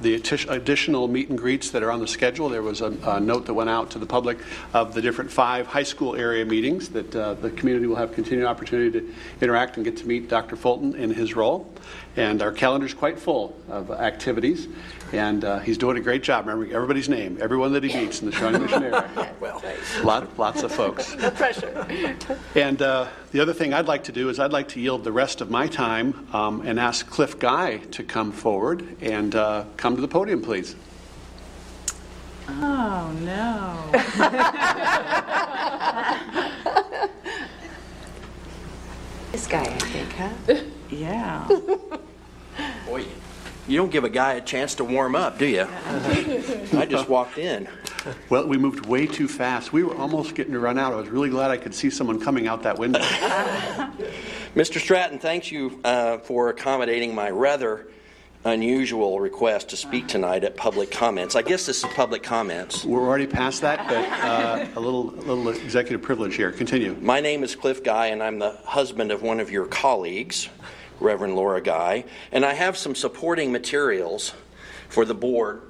the 0.00 0.14
additional 0.48 1.06
meet 1.06 1.28
and 1.28 1.38
greets 1.38 1.70
that 1.70 1.84
are 1.84 1.92
on 1.92 2.00
the 2.00 2.08
schedule. 2.08 2.48
There 2.48 2.62
was 2.62 2.80
a, 2.80 2.92
a 3.04 3.20
note 3.20 3.46
that 3.46 3.54
went 3.54 3.70
out 3.70 3.90
to 3.90 4.00
the 4.00 4.06
public 4.06 4.38
of 4.74 4.92
the 4.92 5.00
different 5.00 5.30
five 5.30 5.68
high 5.68 5.84
school 5.84 6.16
area 6.16 6.44
meetings 6.44 6.88
that 6.88 7.14
uh, 7.14 7.34
the 7.34 7.50
community 7.50 7.86
will 7.86 7.96
have 7.96 8.12
continued 8.12 8.46
opportunity 8.46 9.00
to 9.00 9.14
interact 9.40 9.76
and 9.76 9.84
get 9.84 9.96
to 9.98 10.06
meet 10.06 10.28
Dr. 10.28 10.56
Fulton 10.56 10.96
in 10.96 11.14
his 11.14 11.36
role. 11.36 11.72
And 12.16 12.42
our 12.42 12.52
calendar's 12.52 12.94
quite 12.94 13.18
full 13.18 13.56
of 13.68 13.90
activities, 13.90 14.68
and 15.12 15.44
uh, 15.44 15.58
he's 15.60 15.78
doing 15.78 15.96
a 15.96 16.00
great 16.00 16.22
job 16.22 16.46
remembering 16.46 16.72
everybody's 16.72 17.08
name, 17.08 17.38
everyone 17.40 17.72
that 17.72 17.84
he 17.84 17.94
meets 17.96 18.20
in 18.20 18.30
the 18.30 18.36
Shawnee 18.36 18.58
Mission 18.60 18.82
area. 18.82 19.34
well, 19.40 19.62
lot, 20.02 20.38
lots 20.38 20.62
of 20.62 20.72
folks. 20.72 21.14
No 21.20 21.30
pressure. 21.30 21.86
And 22.54 22.80
uh, 22.80 23.08
the 23.32 23.40
other 23.40 23.52
thing 23.52 23.74
I'd 23.74 23.86
like 23.86 24.04
to 24.04 24.12
do 24.12 24.28
is 24.28 24.38
I'd 24.40 24.52
like 24.52 24.68
to 24.68 24.80
yield 24.80 25.04
the 25.04 25.12
rest 25.12 25.40
of 25.40 25.50
my 25.50 25.66
time 25.66 26.26
um, 26.32 26.62
and 26.66 26.80
ask 26.80 27.08
Cliff 27.08 27.38
Guy 27.38 27.78
to 27.78 28.02
come 28.02 28.32
forward 28.32 28.96
and 29.00 29.34
uh, 29.34 29.64
come 29.76 29.94
to 29.96 30.00
the 30.00 30.08
podium, 30.08 30.42
please. 30.42 30.74
Oh, 32.48 33.12
no. 33.22 33.90
This 39.32 39.39
guy, 39.50 39.62
I 39.62 39.78
think, 39.78 40.12
huh? 40.12 40.54
Yeah. 40.90 41.46
Boy, 42.84 43.04
you 43.68 43.76
don't 43.76 43.92
give 43.92 44.02
a 44.02 44.08
guy 44.08 44.34
a 44.34 44.40
chance 44.40 44.74
to 44.76 44.84
warm 44.84 45.14
up, 45.14 45.38
do 45.38 45.46
you? 45.46 45.68
I 46.76 46.84
just 46.88 47.08
walked 47.08 47.38
in. 47.38 47.68
Well, 48.28 48.48
we 48.48 48.58
moved 48.58 48.86
way 48.86 49.06
too 49.06 49.28
fast. 49.28 49.72
We 49.72 49.84
were 49.84 49.94
almost 49.96 50.34
getting 50.34 50.52
to 50.52 50.58
run 50.58 50.78
out. 50.78 50.92
I 50.92 50.96
was 50.96 51.08
really 51.08 51.30
glad 51.30 51.52
I 51.52 51.58
could 51.58 51.76
see 51.76 51.90
someone 51.90 52.20
coming 52.20 52.48
out 52.48 52.64
that 52.64 52.76
window. 52.76 52.98
Mr. 54.56 54.80
Stratton, 54.80 55.20
thanks 55.20 55.52
you 55.52 55.78
uh, 55.84 56.18
for 56.18 56.48
accommodating 56.48 57.14
my 57.14 57.30
rather 57.30 57.86
unusual 58.44 59.20
request 59.20 59.68
to 59.68 59.76
speak 59.76 60.08
tonight 60.08 60.44
at 60.44 60.56
public 60.56 60.90
comments. 60.90 61.36
I 61.36 61.42
guess 61.42 61.66
this 61.66 61.84
is 61.84 61.90
public 61.94 62.22
comments. 62.22 62.84
We're 62.84 63.06
already 63.06 63.26
past 63.26 63.60
that, 63.60 63.86
but 63.86 64.08
uh, 64.24 64.66
a 64.76 64.80
little, 64.80 65.10
a 65.10 65.20
little 65.20 65.48
executive 65.48 66.00
privilege 66.00 66.36
here. 66.36 66.50
Continue. 66.50 66.96
My 67.00 67.20
name 67.20 67.44
is 67.44 67.54
Cliff 67.54 67.84
Guy, 67.84 68.06
and 68.06 68.22
I'm 68.22 68.38
the 68.38 68.52
husband 68.64 69.12
of 69.12 69.22
one 69.22 69.40
of 69.40 69.50
your 69.50 69.66
colleagues, 69.66 70.48
Reverend 71.00 71.36
Laura 71.36 71.60
Guy, 71.60 72.04
and 72.32 72.44
I 72.44 72.54
have 72.54 72.78
some 72.78 72.94
supporting 72.94 73.52
materials 73.52 74.32
for 74.88 75.04
the 75.04 75.14
board 75.14 75.62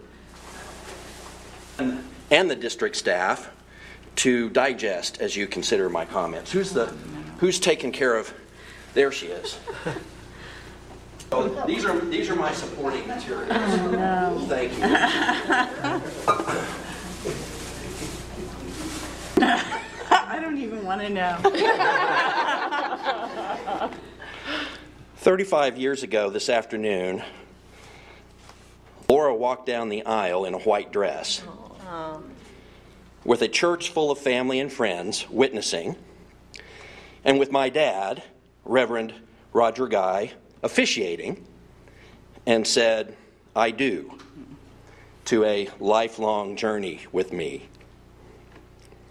and 2.30 2.50
the 2.50 2.56
district 2.56 2.94
staff 2.96 3.50
to 4.16 4.48
digest 4.50 5.20
as 5.20 5.36
you 5.36 5.46
consider 5.46 5.88
my 5.88 6.04
comments. 6.04 6.52
Who's 6.52 6.72
the 6.72 6.86
who's 7.38 7.58
taking 7.58 7.90
care 7.90 8.16
of? 8.16 8.32
There 8.94 9.10
she 9.10 9.26
is. 9.26 9.58
Oh, 11.32 11.64
these 11.66 11.84
are 11.84 11.96
these 12.06 12.28
are 12.28 12.34
my 12.34 12.52
supporting 12.52 13.06
materials. 13.06 13.50
Oh, 13.52 14.44
Thank 14.48 14.72
you. 14.72 14.80
I 20.12 20.40
don't 20.40 20.58
even 20.58 20.84
want 20.84 21.00
to 21.02 21.08
know. 21.08 21.36
35 25.16 25.78
years 25.78 26.02
ago 26.02 26.30
this 26.30 26.48
afternoon, 26.48 27.22
Laura 29.08 29.32
walked 29.34 29.66
down 29.66 29.88
the 29.88 30.04
aisle 30.06 30.44
in 30.46 30.54
a 30.54 30.58
white 30.58 30.92
dress 30.92 31.42
with 33.24 33.42
a 33.42 33.48
church 33.48 33.90
full 33.90 34.10
of 34.10 34.18
family 34.18 34.58
and 34.58 34.72
friends 34.72 35.28
witnessing, 35.30 35.94
and 37.24 37.38
with 37.38 37.52
my 37.52 37.68
dad, 37.68 38.22
Reverend 38.64 39.12
Roger 39.52 39.86
Guy, 39.86 40.32
officiating, 40.62 41.44
and 42.46 42.66
said, 42.66 43.16
I 43.54 43.70
do, 43.70 44.18
to 45.26 45.44
a 45.44 45.68
lifelong 45.78 46.56
journey 46.56 47.00
with 47.12 47.32
me. 47.32 47.68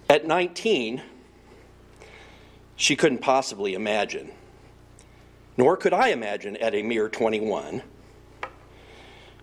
At 0.09 0.25
19, 0.25 1.01
she 2.75 2.95
couldn't 2.95 3.19
possibly 3.19 3.73
imagine, 3.73 4.31
nor 5.57 5.77
could 5.77 5.93
I 5.93 6.09
imagine 6.09 6.57
at 6.57 6.73
a 6.73 6.81
mere 6.81 7.09
21, 7.09 7.83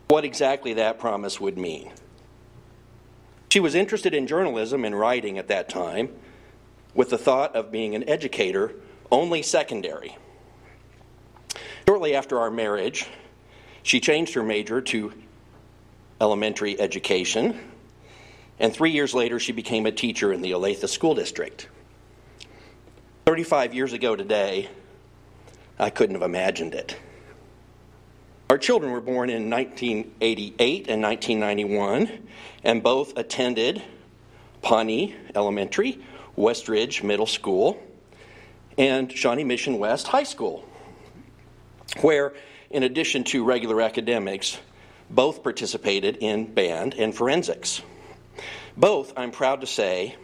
what 0.08 0.24
exactly 0.24 0.72
that 0.74 0.98
promise 0.98 1.40
would 1.40 1.58
mean. 1.58 1.92
She 3.50 3.60
was 3.60 3.74
interested 3.74 4.14
in 4.14 4.26
journalism 4.26 4.84
and 4.84 4.98
writing 4.98 5.38
at 5.38 5.48
that 5.48 5.68
time, 5.68 6.10
with 6.94 7.10
the 7.10 7.18
thought 7.18 7.54
of 7.54 7.70
being 7.70 7.94
an 7.94 8.08
educator 8.08 8.74
only 9.10 9.42
secondary. 9.42 10.16
Shortly 11.88 12.16
after 12.16 12.40
our 12.40 12.50
marriage, 12.50 13.06
she 13.84 14.00
changed 14.00 14.34
her 14.34 14.42
major 14.42 14.80
to 14.80 15.12
elementary 16.20 16.80
education, 16.80 17.60
and 18.58 18.74
three 18.74 18.90
years 18.90 19.14
later, 19.14 19.38
she 19.38 19.52
became 19.52 19.86
a 19.86 19.92
teacher 19.92 20.32
in 20.32 20.42
the 20.42 20.50
Olathe 20.50 20.88
School 20.88 21.14
District. 21.14 21.68
35 23.24 23.72
years 23.72 23.92
ago 23.92 24.16
today, 24.16 24.68
I 25.78 25.90
couldn't 25.90 26.16
have 26.16 26.24
imagined 26.24 26.74
it. 26.74 26.96
Our 28.50 28.58
children 28.58 28.90
were 28.90 29.00
born 29.00 29.30
in 29.30 29.48
1988 29.48 30.88
and 30.88 31.00
1991, 31.00 32.28
and 32.64 32.82
both 32.82 33.16
attended 33.16 33.80
Pawnee 34.60 35.14
Elementary, 35.36 36.00
Westridge 36.36 37.04
Middle 37.04 37.26
School, 37.26 37.80
and 38.76 39.12
Shawnee 39.12 39.44
Mission 39.44 39.78
West 39.78 40.08
High 40.08 40.24
School, 40.24 40.68
where 42.00 42.32
in 42.70 42.82
addition 42.82 43.24
to 43.24 43.44
regular 43.44 43.80
academics, 43.80 44.58
both 45.08 45.42
participated 45.42 46.16
in 46.16 46.52
band 46.52 46.94
and 46.94 47.14
forensics. 47.14 47.80
Both, 48.76 49.12
I'm 49.16 49.30
proud 49.30 49.60
to 49.60 49.66
say, 49.66 50.16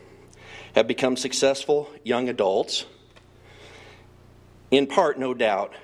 have 0.75 0.87
become 0.87 1.17
successful 1.17 1.89
young 2.03 2.29
adults, 2.29 2.85
in 4.71 4.87
part, 4.87 5.19
no 5.19 5.35
doubt, 5.35 5.75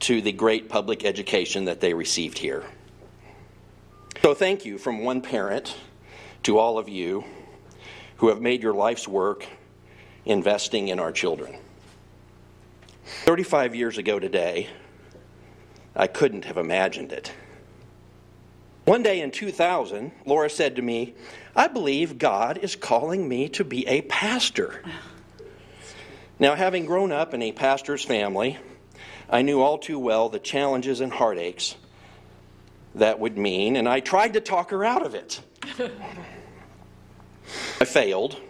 to 0.00 0.20
the 0.22 0.32
great 0.32 0.68
public 0.68 1.04
education 1.04 1.66
that 1.66 1.80
they 1.80 1.94
received 1.94 2.38
here. 2.38 2.64
So, 4.22 4.34
thank 4.34 4.64
you 4.64 4.78
from 4.78 5.04
one 5.04 5.20
parent 5.20 5.76
to 6.42 6.58
all 6.58 6.78
of 6.78 6.88
you 6.88 7.24
who 8.16 8.28
have 8.28 8.40
made 8.40 8.62
your 8.62 8.74
life's 8.74 9.06
work 9.06 9.46
investing 10.24 10.88
in 10.88 10.98
our 10.98 11.12
children. 11.12 11.56
35 13.24 13.74
years 13.74 13.98
ago 13.98 14.18
today, 14.18 14.68
I 15.94 16.06
couldn't 16.06 16.44
have 16.44 16.56
imagined 16.56 17.12
it. 17.12 17.32
One 18.84 19.02
day 19.02 19.20
in 19.20 19.30
2000, 19.30 20.12
Laura 20.26 20.48
said 20.48 20.76
to 20.76 20.82
me, 20.82 21.14
I 21.54 21.68
believe 21.68 22.18
God 22.18 22.58
is 22.58 22.76
calling 22.76 23.28
me 23.28 23.48
to 23.50 23.64
be 23.64 23.86
a 23.86 24.02
pastor. 24.02 24.82
Now, 26.38 26.54
having 26.54 26.86
grown 26.86 27.12
up 27.12 27.34
in 27.34 27.42
a 27.42 27.52
pastor's 27.52 28.04
family, 28.04 28.58
I 29.28 29.42
knew 29.42 29.60
all 29.60 29.78
too 29.78 29.98
well 29.98 30.28
the 30.28 30.38
challenges 30.38 31.00
and 31.00 31.12
heartaches 31.12 31.76
that 32.94 33.20
would 33.20 33.36
mean, 33.36 33.76
and 33.76 33.88
I 33.88 34.00
tried 34.00 34.32
to 34.32 34.40
talk 34.40 34.70
her 34.70 34.84
out 34.84 35.04
of 35.04 35.14
it. 35.14 35.40
I 37.80 37.84
failed, 37.84 38.40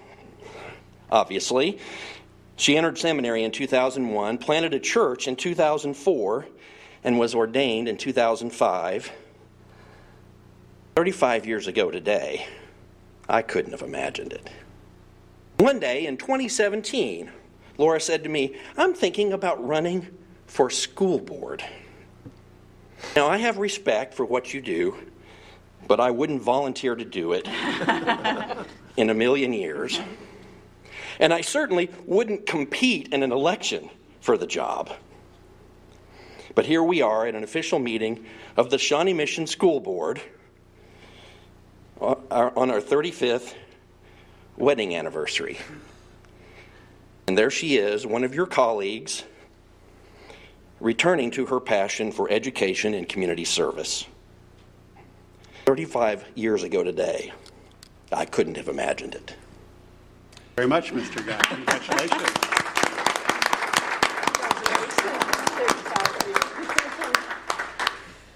obviously. 1.11 1.79
She 2.61 2.77
entered 2.77 2.99
seminary 2.99 3.45
in 3.45 3.53
2001, 3.53 4.37
planted 4.37 4.75
a 4.75 4.79
church 4.79 5.27
in 5.27 5.35
2004, 5.35 6.47
and 7.03 7.19
was 7.19 7.35
ordained 7.35 7.89
in 7.89 7.97
2005. 7.97 9.13
35 10.95 11.47
years 11.47 11.69
ago 11.69 11.91
today, 11.91 12.47
I 13.27 13.41
couldn't 13.41 13.71
have 13.71 13.81
imagined 13.81 14.35
it. 14.35 14.51
One 15.57 15.81
day 15.81 16.05
in 16.05 16.19
2017, 16.19 17.31
Laura 17.79 17.99
said 17.99 18.25
to 18.25 18.29
me, 18.29 18.57
I'm 18.77 18.93
thinking 18.93 19.33
about 19.33 19.67
running 19.67 20.07
for 20.45 20.69
school 20.69 21.19
board. 21.19 21.65
Now, 23.17 23.27
I 23.27 23.39
have 23.39 23.57
respect 23.57 24.13
for 24.13 24.27
what 24.27 24.53
you 24.53 24.61
do, 24.61 24.97
but 25.89 25.99
I 25.99 26.11
wouldn't 26.11 26.43
volunteer 26.43 26.95
to 26.95 27.07
do 27.07 27.33
it 27.33 27.49
in 28.99 29.09
a 29.09 29.15
million 29.15 29.55
years. 29.55 29.99
And 31.21 31.35
I 31.35 31.43
certainly 31.43 31.91
wouldn't 32.07 32.47
compete 32.47 33.13
in 33.13 33.23
an 33.23 33.31
election 33.31 33.91
for 34.21 34.39
the 34.39 34.47
job. 34.47 34.91
But 36.55 36.65
here 36.65 36.83
we 36.83 37.03
are 37.03 37.27
at 37.27 37.35
an 37.35 37.45
official 37.45 37.79
meeting 37.79 38.25
of 38.57 38.71
the 38.71 38.79
Shawnee 38.79 39.13
Mission 39.13 39.47
School 39.47 39.81
Board 39.81 40.21
uh, 42.01 42.15
on 42.31 42.71
our 42.71 42.81
35th 42.81 43.55
wedding 44.57 44.97
anniversary. 44.97 45.59
And 47.29 47.37
there 47.37 47.51
she 47.51 47.77
is, 47.77 48.07
one 48.07 48.25
of 48.25 48.35
your 48.35 48.47
colleagues, 48.47 49.23
returning 50.81 51.31
to 51.33 51.47
her 51.47 51.61
passion 51.61 52.11
for 52.13 52.31
education 52.31 52.95
and 52.95 53.07
community 53.07 53.45
service. 53.45 54.07
35 55.67 56.25
years 56.35 56.63
ago 56.63 56.83
today, 56.83 57.33
I 58.11 58.25
couldn't 58.25 58.57
have 58.57 58.69
imagined 58.69 59.15
it. 59.15 59.37
Very 60.61 60.69
much, 60.69 60.93
Mr. 60.93 61.27
Guy. 61.27 61.39
Congratulations. 61.39 62.51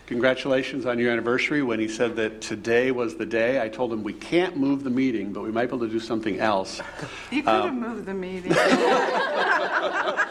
Congratulations 0.06 0.87
on 0.87 0.98
your 0.98 1.12
anniversary. 1.12 1.62
When 1.62 1.78
he 1.78 1.87
said 1.87 2.16
that 2.16 2.40
today 2.40 2.92
was 2.92 3.16
the 3.16 3.26
day, 3.26 3.60
I 3.60 3.68
told 3.68 3.92
him 3.92 4.02
we 4.02 4.14
can't 4.14 4.56
move 4.56 4.84
the 4.84 4.90
meeting, 4.90 5.34
but 5.34 5.42
we 5.42 5.52
might 5.52 5.66
be 5.66 5.76
able 5.76 5.87
to 5.87 5.92
do 5.92 6.00
something 6.00 6.40
else. 6.40 6.80
You 7.30 7.42
could 7.42 7.50
uh, 7.50 7.64
have 7.64 7.74
moved 7.74 8.06
the 8.06 8.14
meeting. 8.14 8.52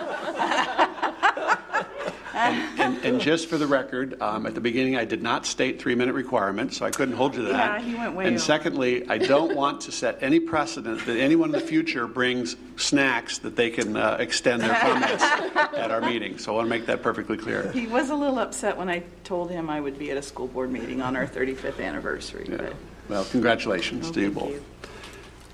And, 3.03 3.05
and, 3.05 3.15
and 3.15 3.21
just 3.21 3.49
for 3.49 3.57
the 3.57 3.67
record, 3.67 4.21
um, 4.21 4.45
at 4.45 4.55
the 4.55 4.61
beginning, 4.61 4.95
I 4.95 5.03
did 5.05 5.21
not 5.21 5.45
state 5.45 5.81
three-minute 5.81 6.13
requirement, 6.13 6.73
so 6.73 6.85
I 6.85 6.91
couldn't 6.91 7.15
hold 7.15 7.35
you 7.35 7.41
to 7.43 7.49
that. 7.49 7.81
Yeah, 7.81 7.87
he 7.89 7.95
went 7.95 8.15
way 8.15 8.25
And 8.25 8.35
over. 8.35 8.43
secondly, 8.43 9.07
I 9.09 9.17
don't 9.17 9.55
want 9.55 9.81
to 9.81 9.91
set 9.91 10.17
any 10.21 10.39
precedent 10.39 11.05
that 11.05 11.17
anyone 11.17 11.49
in 11.49 11.53
the 11.59 11.65
future 11.67 12.07
brings 12.07 12.55
snacks 12.77 13.39
that 13.39 13.55
they 13.55 13.69
can 13.69 13.97
uh, 13.97 14.17
extend 14.19 14.61
their 14.61 14.73
comments 14.79 15.23
at 15.23 15.91
our 15.91 16.01
meeting. 16.01 16.37
So 16.37 16.53
I 16.53 16.55
want 16.55 16.65
to 16.65 16.69
make 16.69 16.85
that 16.85 17.03
perfectly 17.03 17.37
clear. 17.37 17.71
He 17.71 17.87
was 17.87 18.09
a 18.09 18.15
little 18.15 18.39
upset 18.39 18.77
when 18.77 18.89
I 18.89 19.03
told 19.23 19.51
him 19.51 19.69
I 19.69 19.79
would 19.81 19.99
be 19.99 20.11
at 20.11 20.17
a 20.17 20.21
school 20.21 20.47
board 20.47 20.71
meeting 20.71 21.01
on 21.01 21.15
our 21.15 21.27
35th 21.27 21.83
anniversary, 21.83 22.47
Yeah. 22.49 22.57
but 22.57 22.75
Well, 23.09 23.25
congratulations 23.25 24.09
to 24.11 24.21
you 24.21 24.31
thank 24.31 24.39
both. 24.39 24.49
you. 24.53 24.63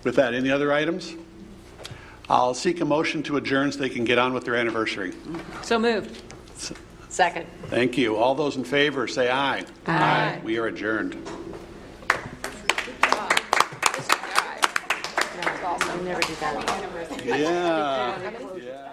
With 0.04 0.16
that, 0.16 0.34
any 0.34 0.52
other 0.52 0.72
items? 0.72 1.14
I'll 2.30 2.54
seek 2.54 2.80
a 2.80 2.86
motion 2.86 3.24
to 3.24 3.38
adjourn 3.38 3.72
so 3.72 3.80
they 3.80 3.90
can 3.90 4.06
get 4.06 4.20
on 4.20 4.34
with 4.34 4.46
their 4.46 4.56
anniversary. 4.56 5.14
So 5.64 5.80
moved. 5.80 6.22
Second. 7.10 7.48
Thank 7.68 7.98
you. 7.98 8.16
All 8.16 8.36
those 8.36 8.56
in 8.56 8.64
favor, 8.64 9.08
say 9.08 9.30
aye. 9.32 9.66
Aye. 9.88 10.40
We 10.44 10.58
are 10.58 10.68
adjourned. 10.68 11.16
I 15.72 16.02
never 16.04 16.22
did 16.22 16.38
that. 16.38 17.26
Yeah. 17.26 18.56
Yeah. 18.58 18.89